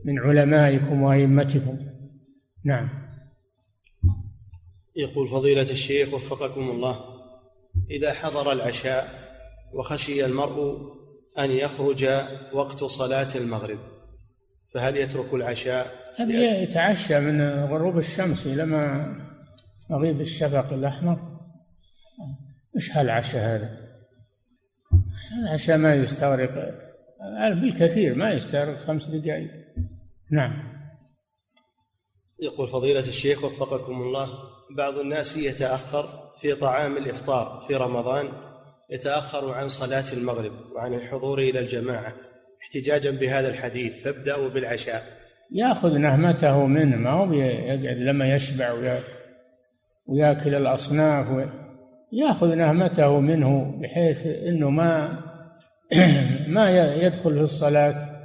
[0.04, 1.78] من علمائكم وأئمتكم
[2.64, 2.88] نعم
[4.96, 7.00] يقول فضيلة الشيخ وفقكم الله
[7.90, 9.08] إذا حضر العشاء
[9.72, 10.78] وخشي المرء
[11.38, 12.08] أن يخرج
[12.52, 13.78] وقت صلاة المغرب
[14.74, 15.86] فهل يترك العشاء؟
[16.16, 19.14] هل يتعشى من غروب الشمس إلى ما
[19.90, 21.40] مغيب الشفق الأحمر
[22.76, 23.90] إيش هالعشاء هذا؟
[25.42, 26.74] العشاء ما يستغرق
[27.38, 29.59] بالكثير ما يستغرق خمس دقائق
[30.30, 30.80] نعم.
[32.42, 34.28] يقول فضيلة الشيخ وفقكم الله
[34.76, 36.08] بعض الناس يتأخر
[36.40, 38.28] في طعام الإفطار في رمضان
[38.90, 42.12] يتأخر عن صلاة المغرب وعن الحضور إلى الجماعة.
[42.62, 45.02] احتجاجا بهذا الحديث فابدأوا بالعشاء.
[45.52, 48.98] يأخذ نهمته منه ما هو يقعد لما يشبع
[50.06, 51.48] ويأكل الأصناف
[52.12, 55.20] يأخذ نهمته منه بحيث أنه ما
[56.48, 58.19] ما يدخل في الصلاة.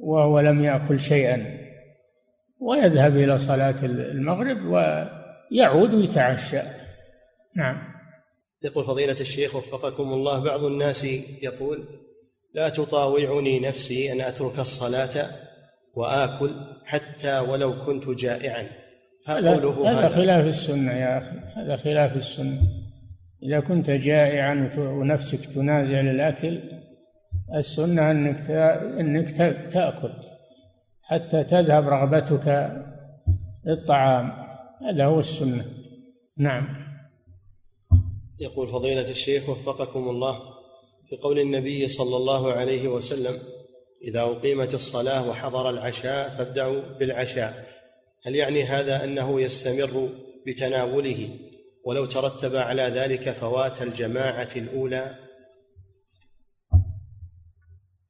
[0.00, 1.58] وهو لم يأكل شيئا.
[2.60, 4.58] ويذهب إلى صلاة المغرب
[5.52, 6.60] يعود ويتعشى.
[7.56, 7.78] نعم.
[8.62, 11.04] يقول فضيلة الشيخ وفقكم الله بعض الناس
[11.42, 11.84] يقول
[12.54, 15.26] لا تطاوعني نفسي أن أترك الصلاة
[15.94, 16.50] وآكل
[16.84, 18.66] حتى ولو كنت جائعا.
[19.26, 21.38] هذا, هذا خلاف السنة يا أخي.
[21.56, 22.60] هذا خلاف السنة.
[23.42, 26.60] إذا كنت جائعا ونفسك تنازع للأكل
[27.54, 28.50] السنة أنك
[29.00, 29.30] أنك
[29.72, 30.12] تأكل
[31.02, 32.72] حتى تذهب رغبتك
[33.66, 34.32] للطعام
[34.82, 35.64] هذا هو السنة.
[36.36, 36.88] نعم.
[38.40, 40.40] يقول فضيلة الشيخ وفقكم الله
[41.08, 43.38] في قول النبي صلى الله عليه وسلم
[44.02, 47.68] إذا أقيمت الصلاة وحضر العشاء فابدأوا بالعشاء.
[48.26, 50.08] هل يعني هذا أنه يستمر
[50.46, 51.28] بتناوله
[51.84, 55.27] ولو ترتب على ذلك فوات الجماعة الأولى؟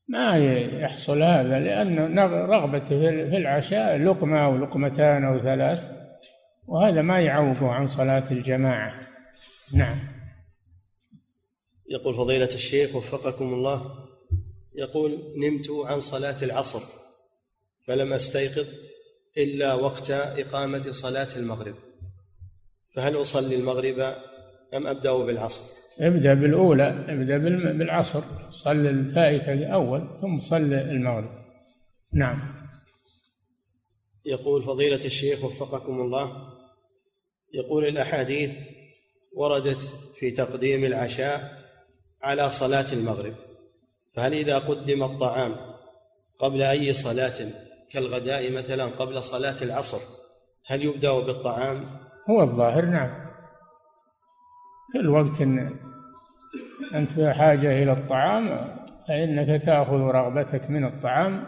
[0.08, 0.36] ما
[0.82, 5.90] يحصل هذا لأن رغبته في العشاء لقمة أو لقمتان أو ثلاث
[6.66, 9.08] وهذا ما يعوقه عن صلاة الجماعة.
[9.72, 9.98] نعم.
[11.90, 14.08] يقول فضيلة الشيخ وفقكم الله
[14.74, 16.82] يقول نمت عن صلاة العصر
[17.86, 18.66] فلم أستيقظ
[19.38, 21.74] إلا وقت إقامة صلاة المغرب.
[22.90, 24.14] فهل أصلي المغرب
[24.74, 27.38] أم أبدأ بالعصر؟ ابدأ بالأولى ابدأ
[27.72, 31.30] بالعصر صل الفائتة الأول ثم صل المغرب.
[32.12, 32.54] نعم.
[34.24, 36.32] يقول فضيلة الشيخ وفقكم الله
[37.54, 38.50] يقول الأحاديث
[39.32, 41.58] وردت في تقديم العشاء
[42.22, 43.34] على صلاة المغرب
[44.12, 45.56] فهل إذا قدم الطعام
[46.38, 47.34] قبل أي صلاة
[47.90, 50.00] كالغداء مثلا قبل صلاة العصر
[50.66, 51.98] هل يبدأ بالطعام؟
[52.30, 53.27] هو الظاهر نعم.
[54.92, 55.70] في الوقت إن
[56.94, 58.74] أنت في حاجة إلى الطعام
[59.08, 61.44] فإنك تأخذ رغبتك من الطعام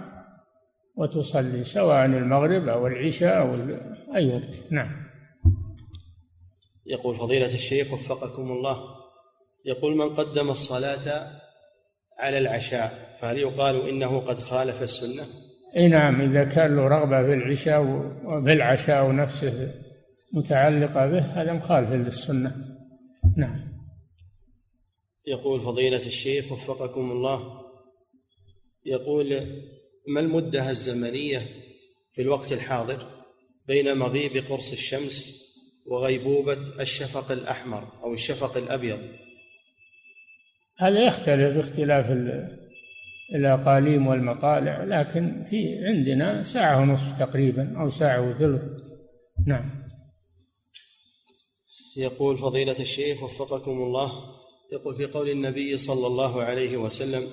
[0.96, 3.54] وتصلي سواء المغرب أو العشاء أو
[4.16, 4.72] أي وقت.
[4.72, 4.90] نعم.
[6.86, 8.76] يقول فضيلة الشيخ وفقكم الله
[9.66, 11.26] يقول من قدم الصلاة
[12.18, 15.22] على العشاء فهل يقال إنه قد خالف السنة؟
[15.76, 17.82] إي نعم إذا كان له رغبة في العشاء
[18.24, 19.74] وفي العشاء ونفسه
[20.32, 22.52] متعلقة به هذا مخالف للسنة.
[23.36, 23.70] نعم.
[25.26, 27.60] يقول فضيلة الشيخ وفقكم الله
[28.86, 29.26] يقول
[30.08, 31.42] ما المدة الزمنية
[32.12, 33.24] في الوقت الحاضر
[33.66, 35.40] بين مغيب قرص الشمس
[35.86, 39.00] وغيبوبة الشفق الأحمر أو الشفق الأبيض؟
[40.78, 42.06] هذا يختلف باختلاف
[43.34, 48.62] الأقاليم والمطالع لكن في عندنا ساعة ونصف تقريبا أو ساعة وثلث.
[49.46, 49.79] نعم.
[51.96, 54.12] يقول فضيلة الشيخ وفقكم الله
[54.72, 57.28] يقول في قول النبي صلى الله عليه وسلم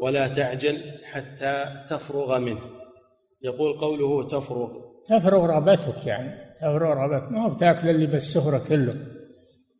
[0.00, 2.60] ولا تعجل حتى تفرغ منه
[3.42, 7.32] يقول قوله تفرغ تفرغ رغبتك يعني تفرغ رغبتك.
[7.32, 8.94] ما هو بتاكل اللي بالسهرة كله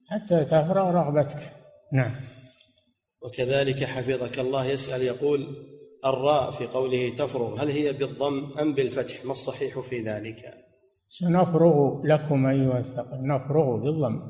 [0.07, 1.53] حتى تفرغ رغبتك.
[1.93, 2.15] نعم.
[3.23, 5.47] وكذلك حفظك الله يسأل يقول
[6.05, 10.55] الراء في قوله تفرغ هل هي بالضم أم بالفتح؟ ما الصحيح في ذلك؟
[11.11, 13.19] سنفرغ لكم أيها الثقل.
[13.27, 14.23] نفرغ بالضم.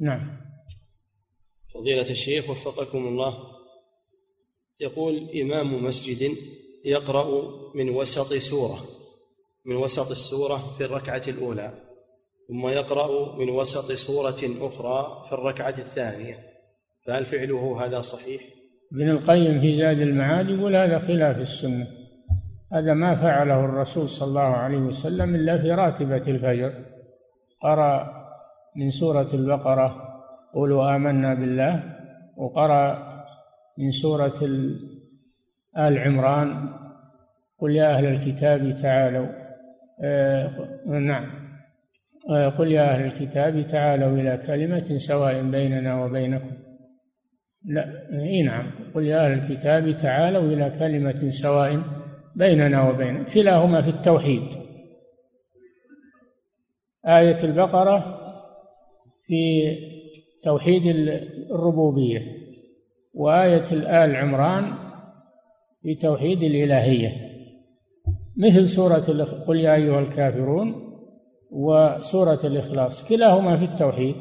[0.00, 0.40] نعم.
[1.74, 3.34] فضيلة الشيخ وفقكم الله.
[4.80, 6.36] يقول إمام مسجد
[6.84, 8.84] يقرأ من وسط سورة
[9.64, 11.72] من وسط السورة في الركعة الأولى
[12.48, 16.38] ثم يقرأ من وسط سورة أخرى في الركعة الثانية.
[17.06, 18.42] فهل فعله هذا صحيح؟
[18.92, 21.97] ابن القيم في زاد المعاد يقول هذا خلاف السنة.
[22.72, 26.72] هذا ما فعله الرسول صلى الله عليه وسلم إلا في راتبة الفجر.
[27.62, 28.18] قرأ
[28.76, 30.18] من سورة البقرة
[30.54, 31.82] قولوا آمنا بالله
[32.36, 33.08] وقرأ
[33.78, 34.42] من سورة
[35.78, 36.68] آل عمران
[37.58, 39.26] قل يا أهل الكتاب تعالوا
[40.04, 40.50] آه
[40.86, 41.26] نعم
[42.30, 46.50] آه قل يا أهل الكتاب تعالوا إلى كلمة سواء بيننا وبينكم.
[47.64, 51.80] لا إي نعم قل يا أهل الكتاب تعالوا إلى كلمة سواء
[52.38, 54.42] بيننا وبين كلاهما في التوحيد.
[57.06, 58.20] آية البقرة
[59.26, 59.72] في
[60.42, 60.82] توحيد
[61.50, 62.22] الربوبية
[63.14, 64.74] وآية الآل عمران
[65.82, 67.12] في توحيد الإلهية.
[68.36, 70.74] مثل سورة قل يا أيها الكافرون
[71.50, 74.14] وسورة الإخلاص كلاهما في التوحيد.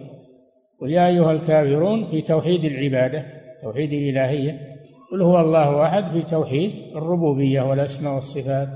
[0.81, 3.25] قل يا أيها الكافرون في توحيد العبادة
[3.61, 4.76] توحيد الإلهية.
[5.11, 8.69] قل هو الله أحد في توحيد الربوبية والأسماء والصفات.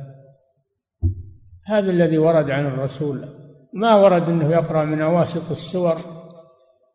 [1.67, 3.25] هذا الذي ورد عن الرسول.
[3.73, 5.95] ما ورد أنه يقرأ من أواسط السور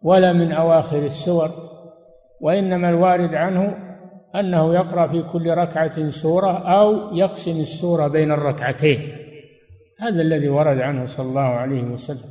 [0.03, 1.51] ولا من أواخر السور
[2.41, 3.87] وإنما الوارد عنه
[4.35, 9.13] أنه يقرأ في كل ركعة سورة أو يقسم السورة بين الركعتين.
[10.01, 12.31] هذا الذي ورد عنه صلى الله عليه وسلم.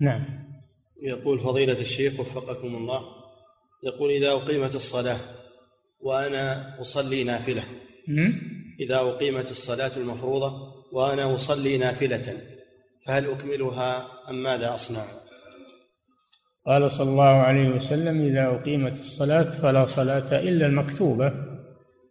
[0.00, 0.24] نعم.
[1.02, 3.00] يقول فضيلة الشيخ وفقكم الله
[3.84, 5.16] يقول إذا أقيمت الصلاة
[6.00, 7.62] وأنا أصلي نافلة.
[8.80, 12.32] إذا أقيمت الصلاة المفروضة وأنا أصلي نافلة
[13.06, 15.04] فهل أكملها أم ماذا أصنع؟
[16.66, 21.32] قال صلى الله عليه وسلم إذا أقيمت الصلاة فلا صلاة إلا المكتوبة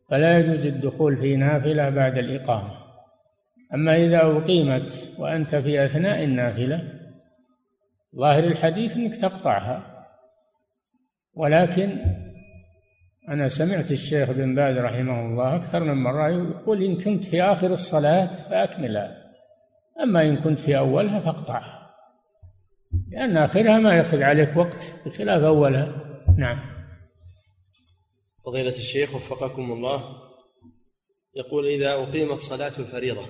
[0.10, 2.86] فلا يجوز الدخول في نافلة بعد الإقامة.
[3.74, 6.94] أما إذا أقيمت وأنت في أثناء النافلة
[8.16, 10.06] ظاهر الحديث أنك تقطعها
[11.34, 11.98] ولكن
[13.30, 17.74] أنا سمعت الشيخ بن باز رحمه الله أكثر من مرة يقول إن كنت في آخر
[17.74, 19.26] الصلاة فأكملها
[20.04, 21.94] أما إن كنت في أولها فاقطعها
[23.12, 25.92] لأن آخرها ما يأخذ عليك وقت بخلاف أولها.
[26.38, 26.60] نعم.
[28.46, 30.04] فضيلة الشيخ وفقكم الله
[31.36, 33.26] يقول إذا أقيمت صلاة الفريضة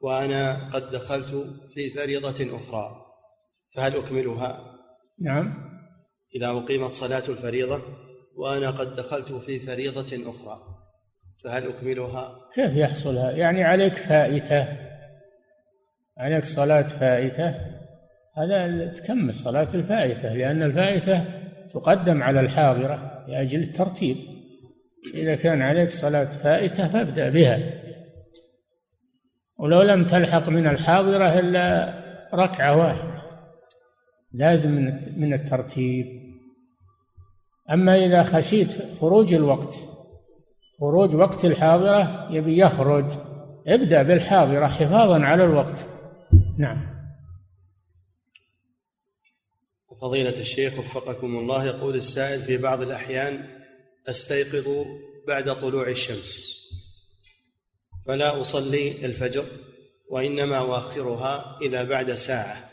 [0.00, 3.06] وأنا قد دخلت في فريضة أخرى
[3.74, 4.74] فهل أكملها؟
[5.24, 5.54] نعم.
[6.34, 7.80] إذا أقيمت صلاة الفريضة
[8.38, 10.60] وأنا قد دخلت في فريضة أخرى
[11.44, 14.66] فهل أكملها؟ كيف يحصل هذا؟ يعني عليك فائتة
[16.18, 17.54] عليك صلاة فائتة
[18.34, 21.24] هذا تكمل صلاة الفائتة لأن الفائتة
[21.72, 24.16] تقدم على الحاضرة لأجل الترتيب
[25.14, 27.58] إذا كان عليك صلاة فائتة فابدأ بها
[29.58, 31.94] ولو لم تلحق من الحاضرة إلا
[32.34, 33.22] ركعة واحدة
[34.32, 34.70] لازم
[35.16, 36.17] من الترتيب
[37.70, 38.68] أما إذا خشيت
[39.00, 39.74] خروج الوقت
[40.80, 43.12] خروج وقت الحاضرة يبي يخرج.
[43.66, 45.86] ابدأ بالحاضرة حفاظا على الوقت.
[46.58, 46.98] نعم.
[50.00, 53.48] فضيلة الشيخ وفقكم الله يقول السائل في بعض الأحيان
[54.08, 54.86] أستيقظ
[55.28, 56.58] بعد طلوع الشمس
[58.06, 59.44] فلا أصلي الفجر
[60.10, 62.70] وإنما أؤخرها إلى بعد ساعة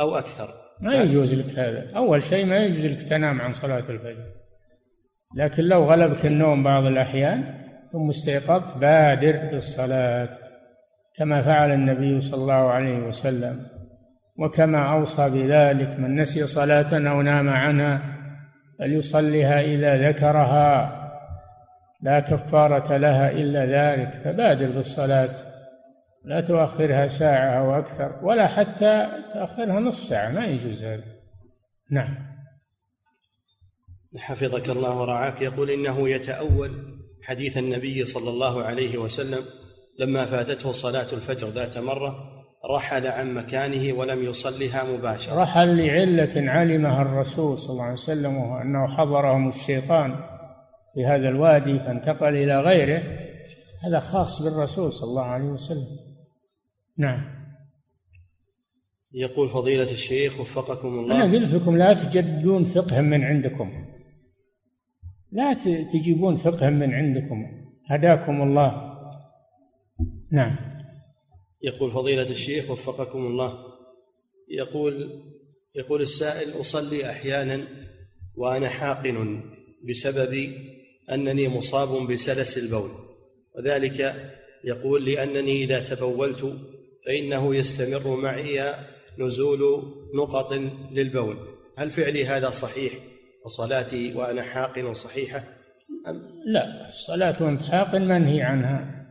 [0.00, 0.65] أو أكثر.
[0.80, 1.96] ما يجوز لك هذا.
[1.96, 4.26] أول شيء ما يجوز لك تنام عن صلاة الفجر.
[5.36, 7.54] لكن لو غلبك النوم بعض الأحيان
[7.92, 10.28] ثم استيقظت بادر بالصلاة
[11.16, 13.66] كما فعل النبي صلى الله عليه وسلم.
[14.38, 18.00] وكما أوصى بذلك من نسي صلاة أو نام عنها
[18.78, 21.02] فليصليها إذا ذكرها.
[22.02, 25.55] لا كفارة لها إلا ذلك فبادر بالصلاة.
[26.26, 31.04] لا تؤخرها ساعة أو أكثر ولا حتى تأخرها نصف ساعة ما يجوز هذا.
[31.90, 32.14] نعم.
[34.18, 35.42] حفظك الله ورعاك.
[35.42, 36.70] يقول إنه يتأول
[37.22, 39.44] حديث النبي صلى الله عليه وسلم
[39.98, 42.32] لما فاتته صلاة الفجر ذات مرة
[42.70, 45.42] رحل عن مكانه ولم يصلها مباشرة.
[45.42, 50.14] رحل لعلة علمها الرسول صلى الله عليه وسلم وهو أنه حضرهم الشيطان
[50.94, 53.02] في هذا الوادي فانتقل إلى غيره.
[53.84, 56.05] هذا خاص بالرسول صلى الله عليه وسلم.
[56.98, 57.36] نعم.
[59.12, 61.24] يقول فضيلة الشيخ وفقكم الله.
[61.24, 63.86] أنا قلت لكم لا تجدون فقها من عندكم.
[65.32, 65.52] لا
[65.92, 67.46] تجيبون فقها من عندكم.
[67.86, 68.96] هداكم الله.
[70.32, 70.56] نعم.
[71.62, 73.58] يقول فضيلة الشيخ وفقكم الله.
[74.48, 75.22] يقول
[75.74, 77.66] يقول السائل أصلي أحيانا
[78.36, 79.40] وأنا حاقن
[79.88, 80.52] بسبب
[81.12, 82.90] أنني مصاب بسلس البول
[83.56, 84.14] وذلك
[84.64, 86.58] يقول لأنني إذا تبولت
[87.06, 88.74] فإنه يستمر معي
[89.18, 89.82] نزول
[90.14, 90.52] نقط
[90.92, 91.36] للبول.
[91.78, 92.92] هل فعلي هذا صحيح؟
[93.44, 95.38] وصلاتي وأنا حاقن صحيحة؟
[96.08, 99.06] أم؟ لا الصلاة وأنت حاقن منهي عنها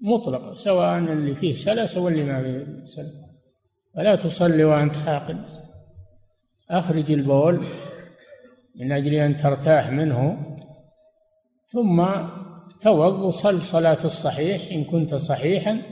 [0.00, 3.12] مطلقة سواء اللي فيه سلس أو اللي ما فيه سلس
[3.94, 5.44] فلا تصلي وأنت حاقن
[6.70, 7.60] أخرج البول
[8.76, 10.46] من أجل أن ترتاح منه
[11.66, 12.06] ثم
[12.80, 15.82] توض وصل صلاة الصحيح إن كنت صحيحا.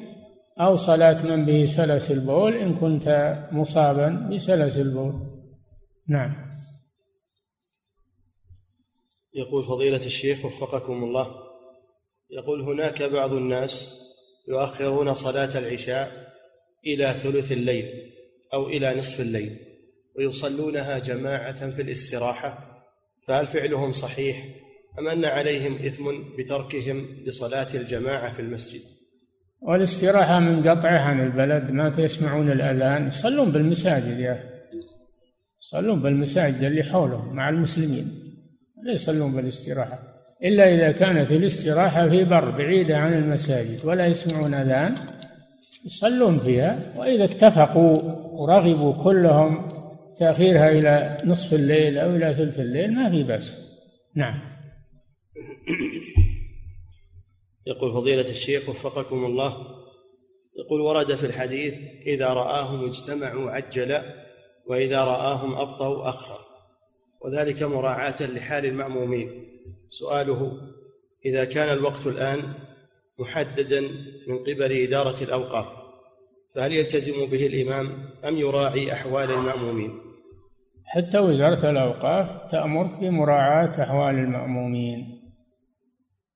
[0.61, 5.15] أو صلاة من به سلس البول إن كنت مصابا بسلس البول.
[6.09, 6.49] نعم.
[9.35, 11.35] يقول فضيلة الشيخ وفقكم الله
[12.31, 14.01] يقول هناك بعض الناس
[14.49, 16.35] يؤخرون صلاة العشاء
[16.87, 18.13] إلى ثلث الليل
[18.55, 19.59] أو إلى نصف الليل
[20.19, 22.83] ويصلونها جماعة في الاستراحة
[23.27, 24.45] فهل فعلهم صحيح
[24.99, 28.98] أم أن عليهم إثم بتركهم لصلاة الجماعة في المسجد؟
[29.61, 31.71] والاستراحة من قطعه عن البلد.
[31.71, 33.07] ما يسمعون الأذان.
[33.07, 34.49] يصلون بالمساجد يا أخي.
[35.61, 38.13] يصلون بالمساجد اللي حولهم مع المسلمين.
[38.83, 39.99] لا يصلون بالاستراحة.
[40.45, 44.95] إلا إذا كانت الاستراحة في بر بعيدة عن المساجد ولا يسمعون أذان
[45.85, 46.79] يصلون فيها.
[46.97, 47.99] وإذا اتفقوا
[48.41, 49.69] ورغبوا كلهم
[50.19, 53.69] تأخيرها إلى نصف الليل أو إلى ثلث الليل ما في بأس.
[54.15, 54.41] نعم.
[57.69, 59.67] يقول فضيلة الشيخ وفقكم الله.
[60.59, 61.75] يقول ورد في الحديث
[62.07, 64.03] إذا رآهم اجتمعوا عجل
[64.67, 66.41] وإذا رآهم أبطأوا أخر.
[67.21, 69.31] وذلك مراعاة لحال المأمومين.
[69.89, 70.53] سؤاله
[71.27, 72.43] إذا كان الوقت الآن
[73.19, 73.81] محددا
[74.29, 75.67] من قبل إدارة الأوقاف
[76.55, 77.87] فهل يلتزم به الإمام
[78.29, 79.91] أم يراعي أحوال المأمومين؟
[80.85, 85.18] حتى وزارة الأوقاف تأمر بمراعاة أحوال المأمومين.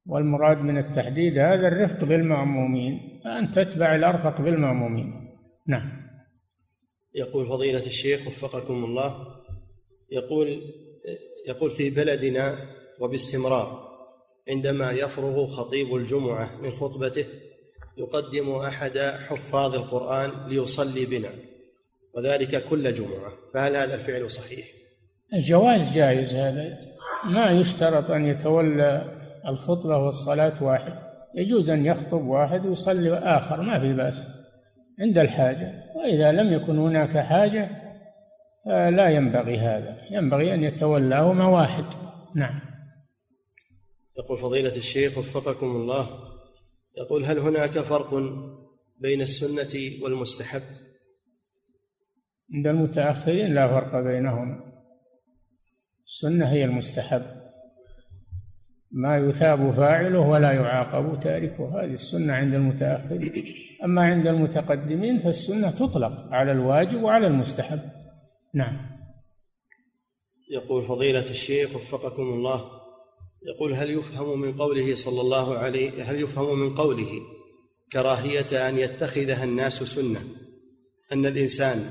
[0.07, 6.03] والمراد من التحديد هذا الرفق بالمأمومين أن تتبع الأرفق بالمأمومين نعم
[7.15, 9.27] يقول فضيلة الشيخ وفقكم الله
[10.11, 10.63] يقول
[11.49, 12.57] يقول في بلدنا
[13.01, 13.93] وباستمرار
[14.49, 17.25] عندما يفرغ خطيب الجمعة من خطبته
[17.97, 21.31] يقدم أحد حفاظ القرآن ليصلي بنا
[22.15, 24.67] وذلك كل جمعة فهل هذا الفعل صحيح؟
[25.35, 26.79] الجواز جائز هذا
[27.25, 30.93] ما يشترط أن يتولى الخطبة والصلاة واحد.
[31.35, 34.27] يجوز أن يخطب واحد ويصلي آخر ما في بأس.
[35.01, 35.85] عند الحاجة.
[35.97, 37.71] وإذا لم يكن هناك حاجة
[38.65, 39.97] فلا ينبغي هذا.
[40.11, 41.85] ينبغي أن يتولاهما واحد
[42.35, 42.61] نعم.
[44.19, 46.07] يقول فضيلة الشيخ وفقكم الله.
[46.99, 48.15] يقول هل هناك فرق
[49.01, 50.63] بين السنة والمستحب؟
[52.55, 54.73] عند المتأخرين لا فرق بينهما
[56.05, 57.42] السنة هي المستحب.
[58.93, 61.81] ما يثاب فاعله ولا يعاقب تاركه.
[61.81, 63.45] هذه السنة عند المتأخرين.
[63.85, 67.81] أما عند المتقدمين فالسنة تطلق على الواجب وعلى المستحب.
[68.55, 68.93] نعم.
[70.51, 72.83] يقول فضيلة الشيخ وفقكم الله
[73.47, 77.21] يقول هل يفهم من قوله صلى الله عليه هل يفهم من قوله
[77.93, 80.21] كراهية أن يتخذها الناس سنة؟
[81.13, 81.91] أن الإنسان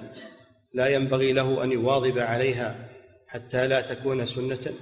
[0.73, 2.89] لا ينبغي له أن يواظب عليها
[3.27, 4.73] حتى لا تكون سنة؟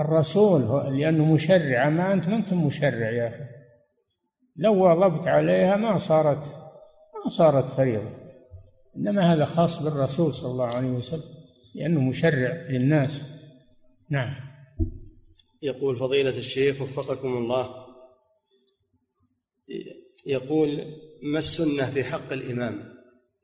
[0.00, 0.60] الرسول
[0.98, 1.88] لأنه مشرع.
[1.88, 3.44] ما أنت ما أنت مشرع يا أخي.
[4.56, 6.44] لو واظبت عليها ما صارت
[7.24, 8.10] ما صارت فريضة.
[8.96, 11.36] إنما هذا خاص بالرسول صلى الله عليه وسلم
[11.74, 13.22] لأنه مشرع للناس.
[14.10, 14.34] نعم.
[15.62, 17.86] يقول فضيلة الشيخ وفقكم الله.
[20.26, 20.84] يقول
[21.22, 22.96] ما السنة في حق الإمام؟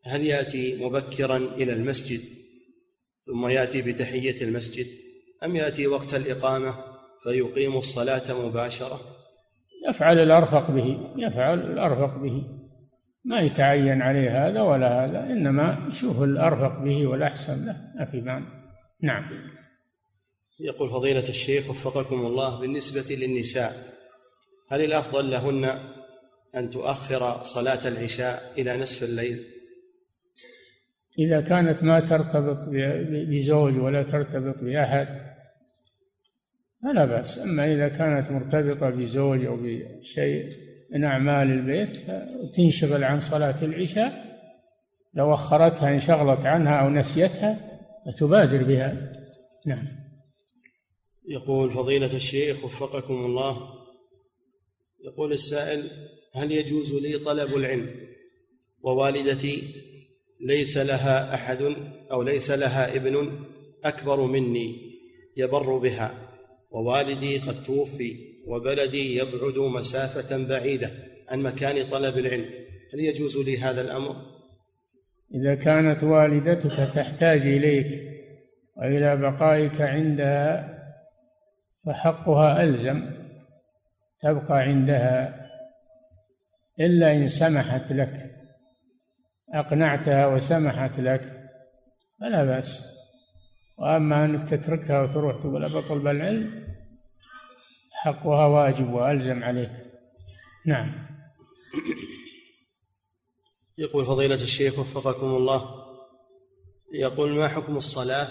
[0.05, 2.21] هل يأتي مبكرا إلى المسجد
[3.23, 4.87] ثم يأتي بتحية المسجد؟
[5.45, 6.75] أم يأتي وقت الإقامة
[7.23, 9.01] فيقيم الصلاة مباشرة؟
[9.89, 12.45] يفعل الأرفق به يفعل الأرفق به.
[13.25, 18.45] ما يتعين عليه هذا ولا هذا إنما يشوف الأرفق به والأحسن له ما في معنى
[19.03, 19.25] نعم.
[20.61, 23.73] يقول فضيلة الشيخ وفقكم الله بالنسبة للنساء
[24.71, 25.79] هل الأفضل لهن
[26.57, 29.45] أن تؤخر صلاة العشاء إلى نصف الليل؟
[31.19, 32.59] إذا كانت ما ترتبط
[33.29, 35.32] بزوج ولا ترتبط بأحد
[36.83, 37.39] فلا بأس.
[37.39, 40.57] أما إذا كانت مرتبطة بزوج أو بشيء
[40.91, 41.99] من أعمال البيت
[42.55, 44.33] تنشغل عن صلاة العشاء.
[45.15, 49.13] لو أخرتها انشغلت عنها أو نسيتها فتبادر بها.
[49.67, 49.89] نعم.
[51.29, 53.83] يقول فضيلة الشيخ وفقكم الله
[55.05, 55.91] يقول السائل
[56.35, 57.91] هل يجوز لي طلب العلم
[58.83, 59.63] ووالدتي
[60.41, 61.75] ليس لها أحد
[62.11, 63.45] أو ليس لها ابن
[63.85, 64.93] أكبر مني
[65.37, 66.22] يبر بها؟
[66.73, 70.91] ووالدي قد توفي وبلدي يبعد مسافة بعيدة
[71.29, 72.51] عن مكان طلب العلم.
[72.95, 74.17] هل يجوز لي هذا الأمر؟
[75.35, 78.03] إذا كانت والدتك تحتاج إليك
[78.77, 80.79] وإلى بقائك عندها
[81.87, 83.11] فحقها ألزم
[84.21, 85.43] تبقى عندها.
[86.81, 88.31] إلا إن سمحت لك
[89.55, 91.49] أقنعتها وسمحت لك
[92.21, 92.93] فلا بأس.
[93.79, 96.62] وأما أنك تتركها وتروح تقول بطلب العلم
[98.03, 99.93] حقها واجب وألزم عليه.
[100.67, 100.93] نعم.
[103.79, 105.63] يقول فضيلة الشيخ وفقكم الله
[106.95, 108.29] يقول ما حكم الصلاة؟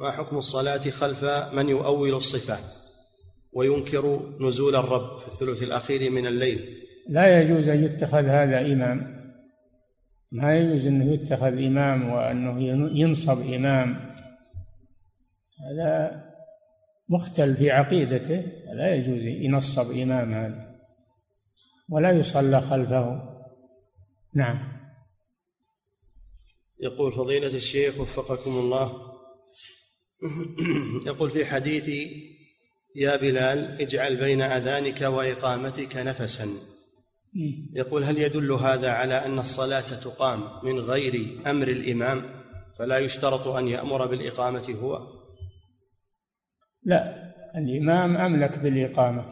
[0.00, 1.24] ما حكم الصلاة خلف
[1.54, 2.64] من يؤول الصفات
[3.52, 6.78] وينكر نزول الرب في الثلث الأخير من الليل؟
[7.08, 9.22] لا يجوز أن يتخذ هذا إمام.
[10.32, 12.62] ما يجوز أنه يتخذ إمام وأنه
[12.98, 14.12] ينصب إمام.
[15.70, 16.22] هذا
[17.12, 18.44] مختل في عقيدته
[18.74, 20.72] لا يجوز ينصب إمام هذا
[21.88, 23.22] ولا يصلى خلفه.
[24.34, 24.58] نعم.
[26.80, 29.12] يقول فضيلة الشيخ وفقكم الله.
[31.06, 32.10] يقول في حديث
[32.96, 36.48] يا بلال اجعل بين أذانك وإقامتك نفسا.
[37.72, 42.22] يقول هل يدل هذا على أن الصلاة تقام من غير أمر الإمام؟
[42.78, 45.21] فلا يشترط أن يأمر بالإقامة هو.
[46.84, 49.24] لا الإمام أملك بالإقامة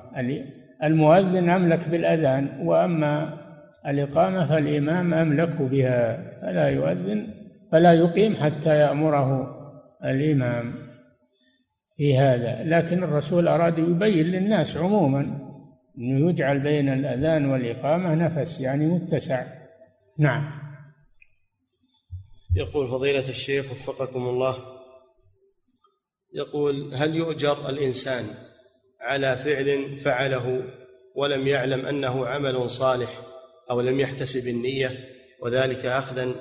[0.84, 3.40] المؤذن أملك بالأذان وأما
[3.86, 7.26] الإقامة فالإمام أملك بها فلا يؤذن
[7.72, 9.56] فلا يقيم حتى يأمره
[10.04, 10.74] الإمام
[11.96, 12.62] في هذا.
[12.64, 15.20] لكن الرسول أراد يبين للناس عموما
[15.98, 19.42] أنه يجعل بين الأذان والإقامة نفس يعني متسع.
[20.18, 20.50] نعم.
[22.56, 24.54] يقول فضيلة الشيخ وفقكم الله
[26.32, 28.24] يقول هل يؤجر الإنسان
[29.00, 30.62] على فعل فعله
[31.16, 33.20] ولم يعلم أنه عمل صالح
[33.70, 34.90] أو لم يحتسب النية؟
[35.42, 36.34] وذلك أخذا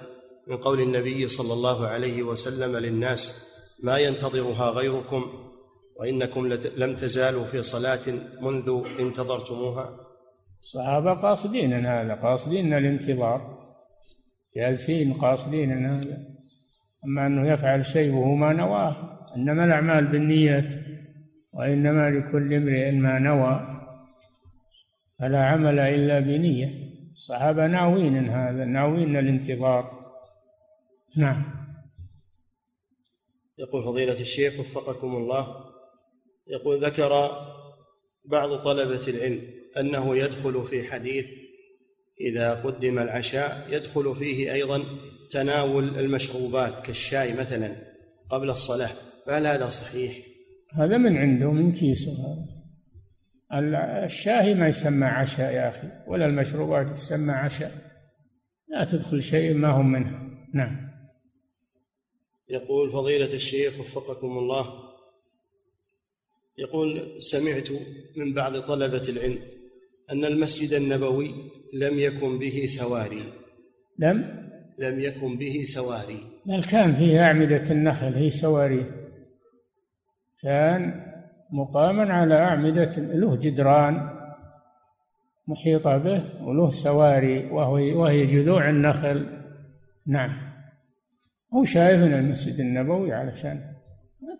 [0.48, 3.50] من قول النبي صلى الله عليه وسلم للناس
[3.84, 5.50] ما ينتظرها غيركم
[5.96, 8.00] وإنكم لم تزالوا في صلاة
[8.42, 9.90] منذ انتظرتموها.
[10.62, 13.60] الصحابة قاصدين هذا قاصدين الانتظار
[14.56, 16.18] جالسين قاصدين هذا.
[17.06, 20.74] أما أنه يفعل شيء وهو ما نواه إنما الأعمال بالنيات
[21.54, 23.80] وإنما لكل امرئ ما نوى
[25.20, 26.90] فلا عمل إلا بنية.
[27.12, 30.00] الصحابة ناوين هذا ناوين الانتظار.
[31.18, 31.44] نعم.
[33.58, 35.66] يقول فضيلة الشيخ وفقكم الله
[36.48, 37.32] يقول ذكر
[38.26, 39.42] بعض طلبة العلم
[39.80, 41.26] أنه يدخل في حديث
[42.22, 44.84] إذا قدم العشاء يدخل فيه أيضا
[45.32, 47.76] تناول المشروبات كالشاي مثلا
[48.30, 48.92] قبل الصلاة.
[49.26, 50.18] فهل هذا صحيح؟
[50.74, 52.60] هذا من عنده من كيسه هذا.
[54.06, 57.72] الشاهي ما يسمى عشاء يا أخي ولا المشروبات تسمى عشاء.
[58.68, 60.30] لا تدخل شيء ما هم منه.
[60.54, 60.90] نعم.
[62.50, 64.66] يقول فضيلة الشيخ وفقكم الله
[66.58, 67.68] يقول سمعت
[68.18, 69.40] من بعض طلبة العلم
[70.12, 71.34] أن المسجد النبوي
[71.74, 73.24] لم يكن به سواري.
[74.00, 76.20] لم؟ لم يكن به سواري.
[76.46, 78.99] بل كان فيه أعمدة النخل هي سواري.
[80.44, 81.06] كان
[81.52, 84.20] مقاما على أعمدة له جدران
[85.48, 89.26] محيطة به وله سواري وهي, وهي جذوع النخل.
[90.08, 90.50] نعم.
[91.54, 93.62] هو شايف من المسجد النبوي علشان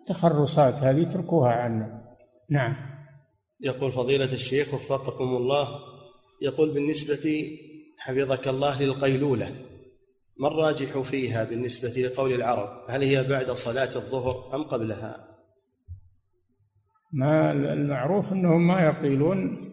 [0.00, 2.16] التخرصات هذه اتركوها عنا
[2.50, 2.76] نعم.
[3.60, 5.68] يقول فضيلة الشيخ وفقكم الله
[6.42, 7.58] يقول بالنسبة
[7.98, 9.54] حفظك الله للقيلولة
[10.36, 15.29] ما الراجح فيها بالنسبة لقول العرب؟ هل هي بعد صلاة الظهر أم قبلها؟
[17.12, 19.70] ما المعروف أنهم ما يقيلون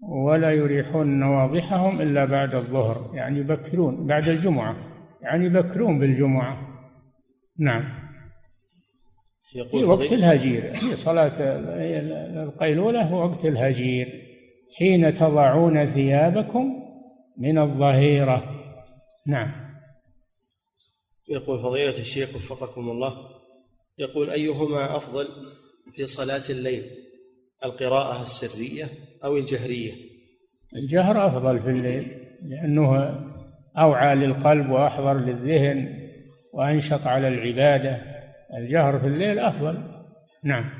[0.00, 4.76] ولا يريحون نواضحهم إلا بعد الظهر يعني يبكرون بعد الجمعة
[5.22, 6.68] يعني يبكرون بالجمعة.
[7.58, 8.08] نعم.
[9.70, 11.32] في وقت الهجير في صلاة
[12.42, 14.06] القيلولة وقت الهجير
[14.78, 16.76] حين تضعون ثيابكم
[17.38, 18.54] من الظهيرة.
[19.26, 19.68] نعم.
[21.28, 23.12] يقول فضيلة الشيخ وفقكم الله
[23.98, 25.28] يقول أيهما أفضل؟
[25.96, 26.82] في صلاة الليل
[27.64, 28.88] القراءة السرية
[29.24, 29.92] أو الجهرية؟
[30.76, 33.20] الجهر أفضل في الليل لأنه
[33.76, 36.08] أوعى للقلب وأحضر للذهن
[36.52, 38.02] وأنشط على العبادة.
[38.58, 39.78] الجهر في الليل أفضل.
[40.44, 40.70] نعم.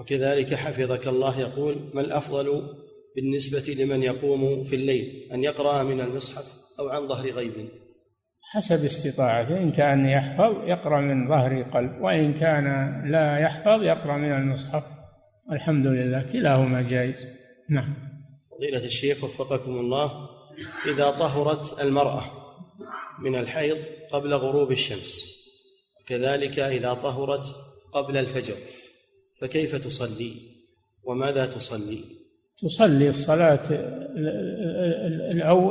[0.00, 2.62] وكذلك حفظك الله يقول ما الأفضل
[3.16, 6.44] بالنسبة لمن يقوم في الليل أن يقرأ من المصحف
[6.78, 7.52] أو عن ظهر غيب؟
[8.52, 9.58] حسب استطاعته.
[9.58, 12.66] إن كان يحفظ يقرأ من ظهر قلب وإن كان
[13.06, 14.84] لا يحفظ يقرأ من المصحف.
[15.52, 16.22] الحمد لله.
[16.32, 17.26] كلاهما جائز.
[17.70, 17.94] نعم.
[18.50, 20.28] فضيلة الشيخ وفقكم الله
[20.86, 22.30] إذا طهرت المرأة
[23.18, 23.76] من الحيض
[24.12, 25.36] قبل غروب الشمس
[26.06, 27.46] كذلك إذا طهرت
[27.92, 28.54] قبل الفجر
[29.40, 30.36] فكيف تصلي؟
[31.04, 32.04] وماذا تصلي؟
[32.58, 33.60] تصلي الصلاة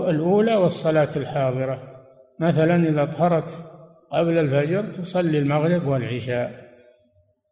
[0.10, 1.95] الأولى والصلاة الحاضرة.
[2.40, 3.52] مثلا إذا طهرت
[4.12, 6.66] قبل الفجر تصلي المغرب والعشاء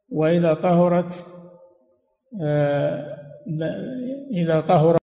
[0.10, 1.26] وإذا طهرت
[2.42, 3.18] آه،
[4.32, 5.03] إذا طهرت